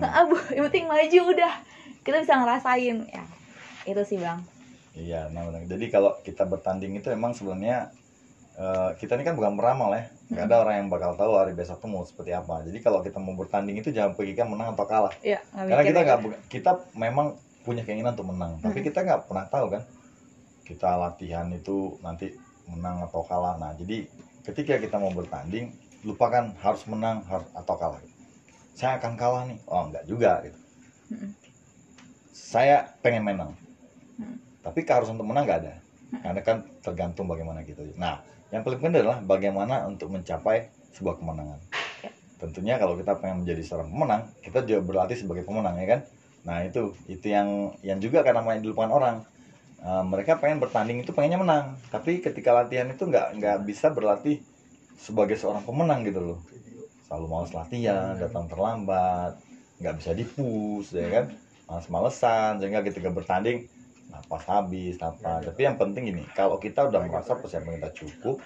[0.04, 1.54] Abu yang penting maju udah.
[2.04, 3.24] Kita bisa ngerasain ya.
[3.88, 4.59] Itu sih bang
[4.90, 5.62] Iya, nah benar.
[5.70, 7.94] Jadi kalau kita bertanding itu emang sebenarnya
[8.58, 10.10] eh, kita ini kan bukan meramal ya.
[10.30, 12.66] Nggak ada orang yang bakal tahu hari besok tuh mau seperti apa.
[12.66, 15.14] Jadi kalau kita mau bertanding itu jangan pikirkan menang atau kalah.
[15.22, 16.18] ya nggak Karena kita nggak
[16.50, 17.26] kita memang
[17.62, 18.86] punya keinginan untuk menang, tapi Hmm.
[18.88, 19.82] kita nggak pernah tahu kan.
[20.66, 22.34] Kita latihan itu nanti
[22.70, 23.58] menang atau kalah.
[23.58, 24.06] Nah, jadi
[24.46, 25.70] ketika kita mau bertanding,
[26.06, 28.00] lupakan harus menang harus atau kalah.
[28.74, 29.58] Saya akan kalah nih.
[29.66, 30.58] Oh, enggak juga gitu.
[31.10, 31.30] Mm-mm.
[32.30, 33.52] saya pengen menang
[34.14, 34.36] Hmm.
[34.60, 35.74] Tapi keharusan untuk menang nggak ada.
[36.10, 37.86] Karena kan tergantung bagaimana gitu.
[37.96, 41.60] Nah yang paling penting adalah bagaimana untuk mencapai sebuah kemenangan.
[42.00, 42.10] Ya.
[42.40, 46.00] tentunya kalau kita pengen menjadi seorang pemenang kita juga berlatih sebagai pemenang ya kan?
[46.44, 49.16] Nah itu itu yang yang juga karena namanya dilupakan orang.
[49.80, 51.64] Eh, mereka pengen bertanding itu pengennya menang.
[51.88, 54.40] Tapi ketika latihan itu nggak nggak bisa berlatih
[55.00, 56.38] sebagai seorang pemenang gitu loh.
[57.08, 59.40] Selalu malas latihan datang terlambat
[59.80, 61.24] nggak bisa dipus ya kan?
[61.70, 63.64] Males-malesan sehingga ketika bertanding
[64.30, 68.38] napas habis apa tapi yang penting ini kalau kita udah merasa persiapan kita cukup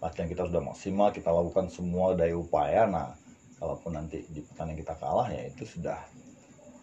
[0.00, 3.12] latihan kita sudah maksimal kita lakukan semua daya upaya nah
[3.60, 6.00] kalaupun nanti di pertandingan kita kalah ya itu sudah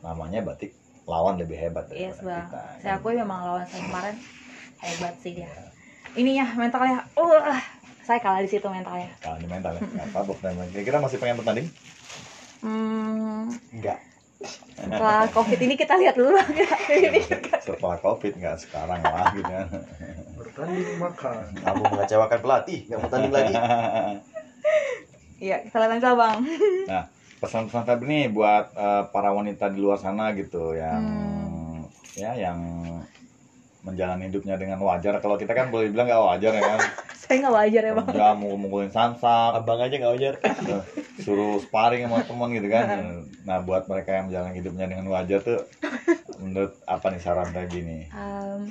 [0.06, 0.70] namanya berarti
[1.10, 2.62] lawan lebih hebat Yes daripada bang, kita.
[2.86, 4.16] Saya akui memang lawan saya kemarin
[4.78, 5.50] hebat sih dia.
[6.14, 7.58] Ininya mentalnya, uh,
[8.06, 9.10] saya kalah di situ mentalnya.
[9.22, 9.82] kalau di mental ya?
[9.82, 10.34] Nggak apa
[10.70, 11.68] kira-kira masih pengen bertanding?
[12.62, 14.02] Hmm, enggak
[14.76, 16.52] setelah covid ini kita lihat dulu bang.
[16.92, 17.20] Ini.
[17.64, 19.68] setelah covid nggak sekarang lah gitu kan
[20.36, 21.44] Bertanding makan.
[21.58, 23.54] Kamu mengecewakan pelatih, nggak mau tanding lagi.
[25.36, 26.38] Iya, kita lihat aja bang.
[27.36, 31.84] pesan-pesan Feb nih buat eh, para wanita di luar sana gitu yang Hmm.
[32.16, 32.60] ya yang
[33.86, 35.22] menjalani hidupnya dengan wajar.
[35.22, 36.80] Kalau kita kan boleh bilang nggak wajar ya kan?
[37.22, 38.06] Saya nggak wajar ya bang.
[38.08, 40.34] kerja mukul-mukulin sansak Abang aja nggak wajar.
[40.42, 40.82] eh,
[41.18, 42.86] suruh sparring sama teman gitu kan.
[43.46, 43.60] Nah.
[43.62, 45.62] Buat mereka yang menjalani hidupnya dengan wajar tuh
[46.36, 48.68] menurut apa nih saran kayak gini Em,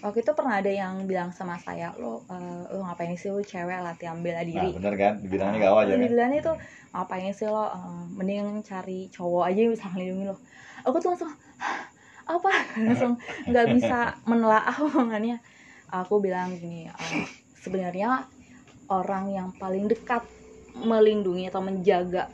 [0.00, 3.80] waktu itu pernah ada yang bilang sama saya, lo, eh, lo ngapain sih lo cewek
[3.80, 4.68] latihan bela nah diri?
[4.72, 5.12] bener kan?
[5.18, 6.00] Dibilangnya nggak wajar kan?
[6.00, 6.52] Dibilangnya itu
[6.90, 10.36] ngapain sih lo eh, mending cari cowok aja yang bisa ngelindungi lo.
[10.84, 11.80] Aku tuh langsung "Hah,
[12.24, 12.50] apa
[12.86, 15.38] langsung nggak bisa menelaah omongannya.
[15.88, 18.26] Aku bilang gini, eh, sebenarnya
[18.88, 20.26] orang yang paling dekat
[20.74, 22.28] melindungi atau menjaga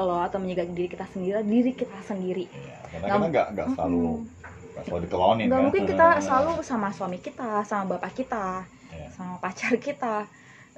[0.00, 2.48] lo atau menjaga diri kita sendiri diri kita sendiri.
[2.48, 4.24] Ya, karena Nggak- nggak selalu
[4.70, 9.06] nggak selalu dikelonin nggak kan mungkin kita selalu sama suami kita sama bapak kita Iya.
[9.12, 10.26] sama pacar kita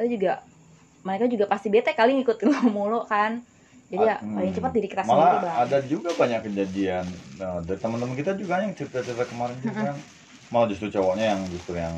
[0.00, 0.42] itu juga
[1.00, 3.44] mereka juga pasti bete kali ngikutin lo mulu kan
[3.92, 4.34] jadi ya Hmm.
[4.34, 7.04] paling cepat diri kita sendiri malah bang ada juga banyak kejadian
[7.36, 9.96] nah, dari teman-teman kita juga yang cerita-cerita kemarin juga kan
[10.48, 11.96] malah justru cowoknya yang justru yang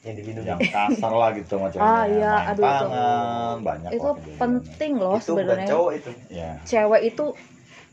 [0.00, 0.48] Yang dilindungi.
[0.48, 2.72] yang kasar lah gitu macam Ah, iya, main aduh, itu.
[2.80, 4.38] tangan banyak itu lah kejadiannya.
[4.40, 6.10] penting loh itu sebenarnya cowok itu.
[6.32, 7.24] ya cewek itu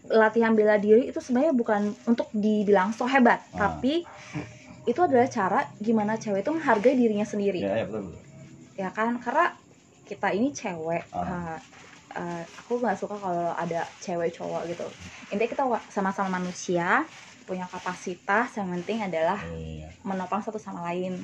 [0.08, 3.68] latihan bela diri itu sebenarnya bukan untuk dibilang so hebat Ah.
[3.70, 4.08] tapi
[4.84, 8.22] itu adalah cara gimana cewek itu menghargai dirinya sendiri ya, ya betul, betul.
[8.74, 9.46] ya kan karena
[10.02, 11.20] kita ini cewek Ah.
[11.20, 11.58] uh,
[12.18, 14.86] uh, aku nggak suka kalau ada cewek cowok gitu.
[15.30, 17.06] Intinya kita sama-sama manusia
[17.46, 19.88] punya kapasitas yang penting adalah Iya.
[20.02, 21.16] menopang satu sama lain.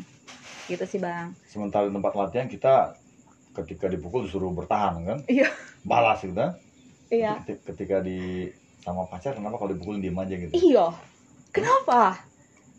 [0.64, 1.36] Gitu sih bang.
[1.44, 2.96] Sementara di tempat latihan kita
[3.54, 5.20] ketika dipukul disuruh bertahan kan?
[5.28, 5.50] Iya.
[5.84, 6.56] balas gitu kan?
[7.12, 7.44] Iya.
[7.44, 8.48] Ketika- di
[8.80, 10.54] sama pacar kenapa kalau dipukulin diem aja gitu?
[10.54, 10.96] Iya.
[11.52, 12.16] Kenapa?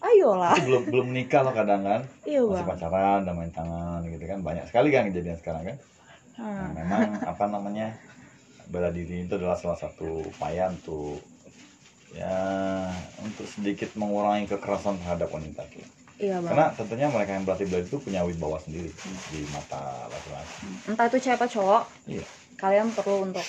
[0.01, 0.53] Ayolah.
[0.57, 2.01] Itu belum belum nikah loh kadang kan?
[2.25, 2.69] Iya masih bang.
[2.69, 4.39] pacaran udah main tangan gitu kan?
[4.41, 5.77] Banyak sekali kan kejadian sekarang kan
[6.35, 6.75] Nah, Hmm.
[6.75, 7.95] memang apa namanya
[8.67, 11.23] bela diri itu adalah salah satu upaya untuk
[12.11, 12.35] ya
[13.21, 15.83] untuk sedikit mengurangi kekerasan terhadap wanita tuh.
[16.17, 18.91] iya bang Karena tentunya mereka yang berlatih bela diri itu punya wibawa sendiri
[19.29, 20.59] di mata laki-laki.
[20.87, 22.25] entah itu cewek atau cowok Iya.
[22.57, 23.47] kalian perlu untuk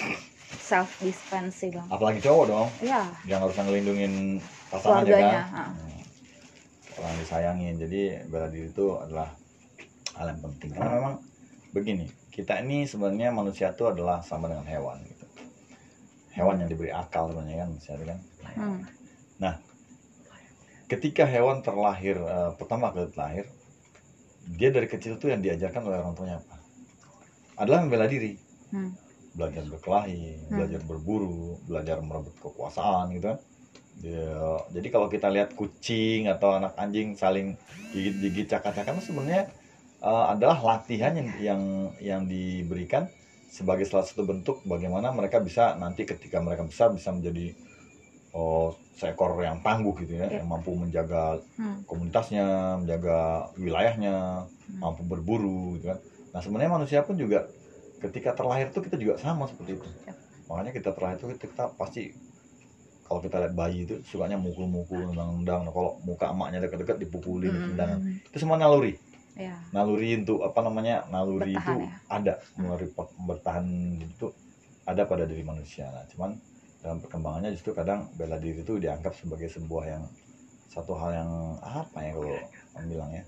[0.60, 5.70] self defense sih bang Apalagi cowok dong, iya yang harus ngelindungin pasangannya keluarganya kan.
[5.72, 6.02] Hmm.
[6.96, 7.76] Orang disayangin.
[7.76, 9.30] Jadi bela diri itu adalah
[10.16, 10.70] hal yang penting.
[10.72, 11.16] Karena memang
[11.70, 15.24] begini, kita ini sebenarnya manusia itu adalah sama dengan hewan gitu.
[16.36, 18.20] Hewan yang diberi akal sebenarnya kan manusia itu kan.
[18.56, 18.80] Hmm.
[20.86, 23.46] ketika hewan terlahir eh, pertama kali terlahir
[24.46, 26.56] dia dari kecil tuh yang diajarkan oleh orang tuanya apa
[27.58, 28.38] adalah membela diri
[28.70, 28.94] Hmm.
[29.34, 30.56] belajar berkelahi Hmm.
[30.56, 33.40] belajar berburu belajar merebut kekuasaan gitu kan
[33.96, 37.56] Dia- jadi kalau kita lihat kucing atau anak anjing saling
[37.90, 39.50] gigit-gigit cakar-cakar sebenarnya
[40.06, 41.62] eh, adalah latihan yang yang
[42.00, 43.10] yang diberikan
[43.50, 47.56] sebagai salah satu bentuk bagaimana mereka bisa nanti ketika mereka besar bisa menjadi
[48.36, 50.44] oh, seekor yang tangguh gitu ya Iya.
[50.44, 51.84] yang mampu menjaga Hmm.
[51.88, 52.46] komunitasnya
[52.80, 54.80] menjaga wilayahnya Hmm.
[54.80, 56.00] mampu berburu gitu kan
[56.36, 57.48] nah sebenarnya manusia pun juga
[58.04, 60.14] ketika terlahir tuh kita juga sama seperti itu Ya.
[60.46, 62.12] makanya kita terlahir tuh kita, kita pasti
[63.06, 67.68] kalau kita lihat bayi itu sukanya mukul-mukul nendang-nendang nah, kalau muka emaknya dekat-dekat dipukulin Hmm.
[67.72, 69.00] tendangan itu semua naluri
[69.36, 69.60] Iya.
[69.72, 71.92] naluri untuk apa namanya naluri Bertahan itu ya.
[72.08, 72.88] ada naluri
[73.20, 73.66] bertahan
[74.00, 74.28] itu
[74.88, 76.40] ada pada diri manusia nah, cuman
[76.80, 80.04] dalam perkembangannya justru kadang bela diri itu dianggap sebagai sebuah yang
[80.72, 81.30] satu hal yang
[81.60, 82.36] apa ya kalau
[82.74, 83.24] orang bilang ya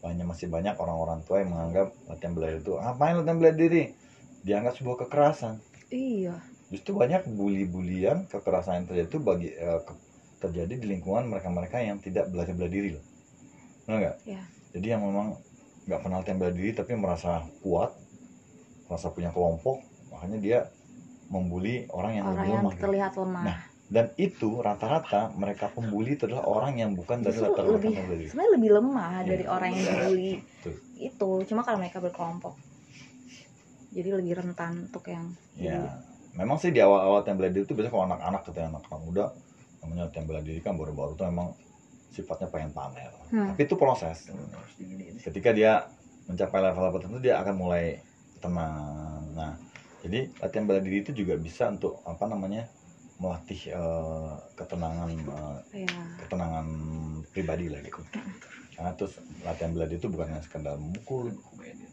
[0.00, 3.82] banyak masih banyak orang-orang tua yang menganggap latihan bela diri itu ngapain latihan bela diri
[4.42, 5.54] dianggap sebuah kekerasan
[5.88, 6.36] Iya.
[6.68, 9.80] justru banyak bully-bulian kekerasan yang terjadi itu bagi eh,
[10.40, 13.04] terjadi di lingkungan mereka-mereka yang tidak belajar bela diri loh
[13.86, 14.42] benar nggak Iya.
[14.72, 15.36] Jadi yang memang
[15.86, 17.92] nggak latihan bela diri tapi merasa kuat
[18.86, 20.58] merasa punya kelompok makanya dia
[21.32, 22.82] membuli orang yang orang lebih yang lemah gitu.
[22.84, 23.44] terlihat lemah.
[23.48, 23.58] Nah,
[23.88, 27.92] dan itu rata-rata mereka pembuli itu adalah orang yang bukan dari Justru latar belakang
[28.28, 29.28] sebenarnya lebih lemah Iya.
[29.32, 30.32] dari orang yang dibully.
[31.00, 32.54] Itu cuma kalau mereka berkelompok.
[33.92, 36.00] Jadi lebih rentan untuk yang Ya,
[36.36, 39.24] memang sih di awal-awal latihan bela diri itu biasanya kalau anak-anak gitu ya, anak-anak muda
[39.82, 41.52] namanya latihan bela diri kan baru-baru tuh memang
[42.12, 43.12] sifatnya pengen pamer.
[43.32, 43.52] Hmm.
[43.52, 44.28] Tapi itu proses.
[45.24, 45.88] Ketika dia
[46.28, 47.98] mencapai level tertentu dia akan mulai
[48.38, 49.22] tenang.
[49.34, 49.56] Nah,
[50.04, 52.68] jadi latihan bela diri itu juga bisa untuk apa namanya
[53.22, 55.10] melatih eh, ketenangan
[55.72, 56.66] eh, ya ketenangan
[57.30, 58.02] pribadi lah gitu.
[58.72, 61.30] Karena terus latihan bela diri itu bukan hanya sekedar memukul,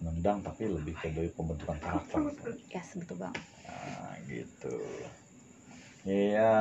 [0.01, 2.33] nendang, tapi lebih ke dari pembentukan karakter.
[2.71, 3.35] yes betul bang
[3.69, 4.75] Nah, gitu.
[6.07, 6.55] Iya,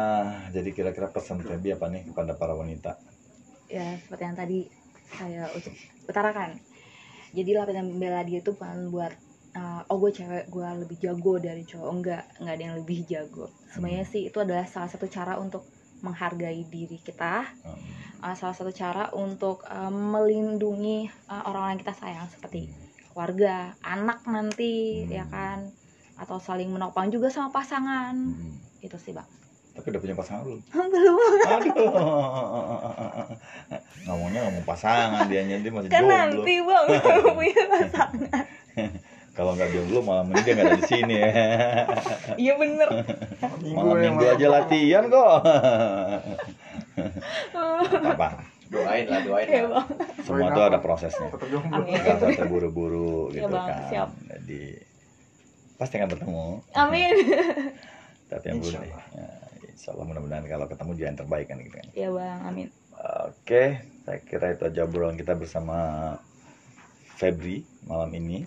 [0.50, 2.98] jadi kira-kira pesan Febi apa nih kepada para wanita?
[3.68, 4.58] Ya seperti yang tadi
[5.08, 5.48] saya
[6.08, 6.56] utarakan.
[7.32, 9.12] Jadi latihan bela diri itu bukan buat
[9.56, 11.88] uh, oh gue cewek gue lebih jago dari cowok.
[11.92, 13.52] Enggak enggak ada yang lebih jago.
[13.68, 15.68] Sebenarnya sih itu adalah salah satu cara untuk
[16.00, 17.44] menghargai diri kita.
[17.44, 17.80] Hmm,
[18.24, 22.72] uh, salah satu cara untuk uh, melindungi uh, orang-orang yang kita sayang seperti
[23.12, 25.12] keluarga anak nanti Hmm.
[25.12, 25.68] ya kan?
[26.18, 28.16] Atau saling menopang juga sama pasangan.
[28.16, 28.56] Hmm.
[28.78, 29.26] itu sih bang
[29.78, 30.60] Tapi udah punya pasangan belum?
[30.92, 31.16] belum
[31.46, 31.92] Aduh.
[34.04, 36.10] Ngomongnya ngomong pasangan dia dia masih kan jomblo.
[36.10, 36.84] nanti bang
[37.38, 38.44] punya pasangan
[39.32, 41.30] Kalau nggak jomblo malah mending dia nggak ada di sini ya.
[42.42, 42.88] iya bener
[43.70, 45.30] Malam minggu aja latihan kok.
[48.04, 48.28] apa?
[48.68, 49.86] Doain lah, doain ya lah.
[49.86, 51.28] bang Semua tuh ada prosesnya.
[51.30, 51.70] Kata jomblo.
[51.72, 53.64] amin Jangan sampai buru-buru Iya, gitu Bang.
[53.64, 53.82] kan.
[53.88, 54.08] Siap.
[54.26, 54.62] Jadi
[55.78, 56.46] pasti akan bertemu.
[56.74, 57.14] amin
[58.26, 58.80] Tapi yang boleh.
[59.14, 59.26] Ya,
[59.78, 61.86] insya Allah mudah-mudahan kalau ketemu yang terbaik kan gitu kan.
[61.94, 62.68] ya bang amin
[62.98, 65.78] Oke, saya kira itu aja obrolan kita bersama
[67.14, 68.42] Febri malam ini.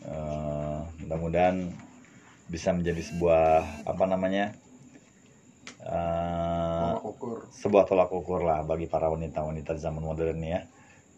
[0.00, 1.68] Eh, mudah-mudahan
[2.48, 4.56] bisa menjadi sebuah apa namanya
[5.84, 7.36] eh, Tolak ukur.
[7.52, 10.60] sebuah tolak ukur lah bagi para wanita-wanita zaman modern ini ya,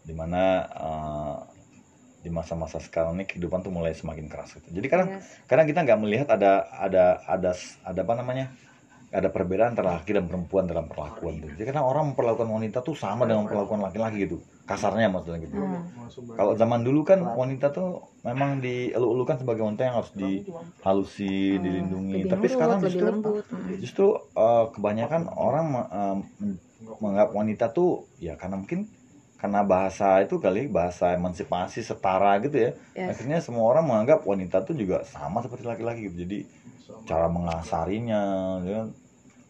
[0.03, 1.37] di mana eh,
[2.19, 4.67] di masa-masa sekarang ini kehidupan tuh mulai semakin keras gitu.
[4.75, 5.39] Jadi kadang Yes.
[5.47, 7.51] kadang kita nggak melihat ada ada ada
[7.83, 8.51] ada apa namanya
[9.07, 11.47] ada perbedaan antara laki dan perempuan dalam perlakuan tuh.
[11.55, 14.43] Jadi kadang orang memperlakukan wanita tuh sama dengan perlakuan laki-laki gitu.
[14.67, 15.55] Kasarnya maksudnya gitu.
[15.55, 15.87] Hmm.
[16.35, 22.19] Kalau zaman dulu kan wanita tuh memang dielu-elukan sebagai wanita yang harus dihalusi, Hmm, dilindungi.
[22.23, 23.75] lebih Tapi sekarang lebih justru lembut Hmm.
[23.79, 24.05] justru
[24.35, 26.17] eh, kebanyakan orang em,
[26.99, 28.91] menganggap wanita tuh ya karena mungkin
[29.37, 33.13] karena bahasa itu kali bahasa emansipasi setara gitu ya Yes.
[33.13, 36.37] akhirnya semua orang menganggap wanita tuh juga sama seperti laki-laki gitu jadi
[37.05, 38.21] cara mengasarinya
[38.63, 38.87] ya kan,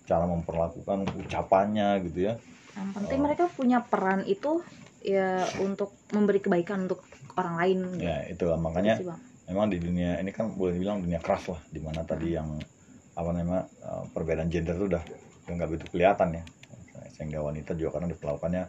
[0.07, 2.33] cara memperlakukan ucapannya gitu ya.
[2.77, 3.25] Yang penting Oh.
[3.25, 4.61] mereka punya peran itu
[5.01, 7.01] ya untuk memberi kebaikan untuk
[7.37, 7.77] orang lain.
[7.97, 8.05] Gitu.
[8.05, 8.57] ya itulah.
[8.57, 9.21] Makanya Itu sih, Bang.
[9.49, 12.57] memang di dunia ini kan boleh dibilang dunia keras lah di mana tadi yang
[13.17, 15.03] apa namanya eh, perbedaan gender itu udah
[15.47, 16.43] nggak begitu kelihatan ya.
[17.17, 18.63] Sehingga wanita juga karena diperlakukannya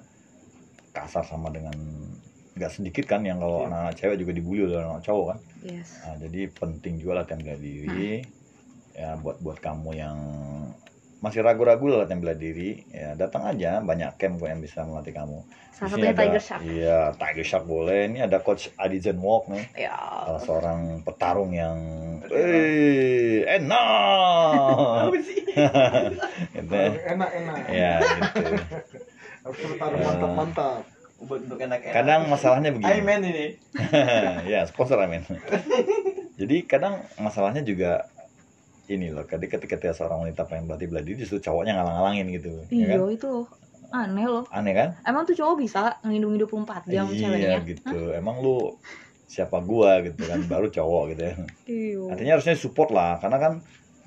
[0.88, 1.76] kasar sama dengan
[2.56, 5.38] nggak sedikit kan yang kalau anak-anak cewek juga dibully oleh anak cowok kan.
[5.62, 6.00] Yes.
[6.02, 8.24] Nah, jadi penting juga latihan bela diri
[8.98, 10.18] ya buat buat kamu yang
[11.18, 13.78] masih ragu-ragu lah latihan bela diri ya datang aja.
[13.78, 15.38] Banyak camp kok yang bisa melatih kamu.
[15.74, 16.60] Salah satunya ada- Tiger Shark.
[16.62, 18.00] Iya Tiger Shark boleh.
[18.10, 19.64] Ini ada coach Adi Zen Walk nih.
[19.78, 19.94] Ya.
[20.26, 21.78] Salah seorang petarung yang
[22.30, 25.10] eh enak.
[26.54, 26.90] Gitu ya.
[27.14, 27.56] Enak enak.
[27.70, 28.42] ya gitu.
[29.42, 30.82] Harus bertarung mantap mantap.
[31.18, 31.94] Buat untuk enak-enak.
[31.98, 32.94] kadang masalahnya begini.
[32.94, 33.46] Amen ini.
[34.54, 35.26] ya sponsor amin
[36.38, 38.06] jadi kadang masalahnya juga
[38.88, 42.50] ini loh ketika ketika seorang wanita pengen berlatih bela diri justru cowoknya ngalang-ngalangin gitu.
[42.72, 43.12] Ya iya kan?
[43.12, 43.32] itu
[43.92, 44.44] aneh loh.
[44.48, 44.88] Aneh kan?
[45.04, 47.60] Emang tuh cowok bisa ngelindungi 24 jam ceweknya?
[47.60, 48.00] Iya gitu.
[48.16, 48.80] Emang lu
[49.28, 50.40] siapa gua gitu kan?
[50.48, 51.34] Baru cowok gitu ya.
[51.68, 52.02] Iya.
[52.16, 53.52] Artinya harusnya support lah karena kan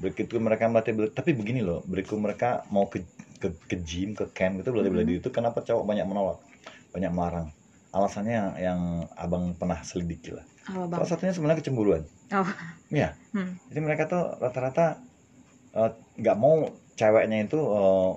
[0.02, 3.06] begitu mereka melatih bela tapi begini loh begitu mereka mau ke
[3.38, 6.42] ke, ke gym ke camp gitu berlatih bela diri itu kenapa cowok banyak menolak
[6.90, 7.48] banyak melarang?
[7.92, 12.48] Alasannya yang, abang pernah selidiki lah salah satunya sebenarnya kecemburuan Oh.
[12.88, 13.12] Iya.
[13.32, 13.60] Hmm.
[13.68, 15.00] jadi mereka tuh rata-rata
[15.72, 16.64] eh, nggak mau
[16.94, 18.12] ceweknya itu eh,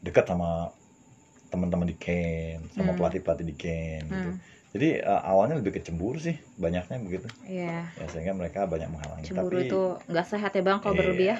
[0.00, 0.68] dekat sama
[1.48, 2.98] teman-teman di camp sama Hmm.
[2.98, 4.30] pelatih-pelatih di camp gitu.
[4.30, 4.36] Hmm.
[4.68, 9.56] jadi eh, awalnya lebih kecemburu sih banyaknya begitu iya ya sehingga mereka banyak menghalangi cemburu
[9.56, 11.36] tapi itu nggak sehat ya bang kalau berlebih ya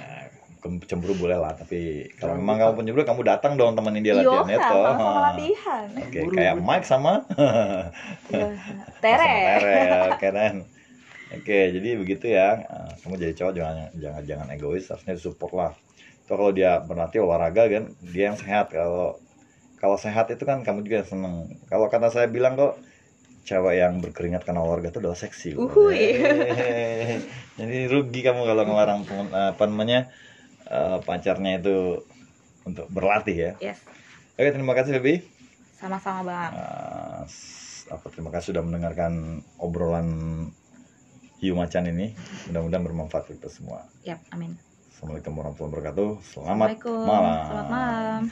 [0.85, 4.22] cemburu boleh lah tapi kalau Jangan memang kamu penyemburu kamu datang dong temenin dia iya
[4.22, 4.85] latihan ya toh.
[4.85, 6.66] sama latihan oke Buru, kayak buru.
[6.66, 7.12] Mike sama
[8.30, 8.47] Iya.
[8.59, 9.78] sama tere Tere
[10.12, 10.28] oke
[11.39, 15.72] oke jadi begitu ya Eh, kamu jadi cowok jangan jangan jangan egois harusnya support lah
[16.26, 19.16] Toh kalau dia berlatih olahraga kan dia yang sehat kalau
[19.78, 22.76] kalau sehat itu kan kamu juga seneng kalau kata saya bilang kok
[23.48, 25.56] cewek yang berkeringat karena olahraga itu adalah seksi.
[25.56, 26.20] Uhuy.
[27.56, 30.12] Jadi rugi kamu kalau ngelarang temen- apa namanya
[30.69, 32.05] eh, pacarnya itu
[32.69, 33.53] untuk berlatih ya.
[33.73, 33.81] Yes,
[34.36, 35.24] oke terima kasih Baby
[35.78, 36.53] sama-sama bang.
[37.31, 40.09] S- apa terima kasih sudah mendengarkan obrolan
[41.39, 42.19] hiu macan ini.
[42.51, 43.86] Mudah-mudahan bermanfaat untuk kita semua.
[44.03, 44.59] Yap, amin.
[44.90, 46.11] Assalamualaikum warahmatullahi wabarakatuh.
[46.27, 47.39] Selamat malam.
[47.47, 48.23] Selamat malam.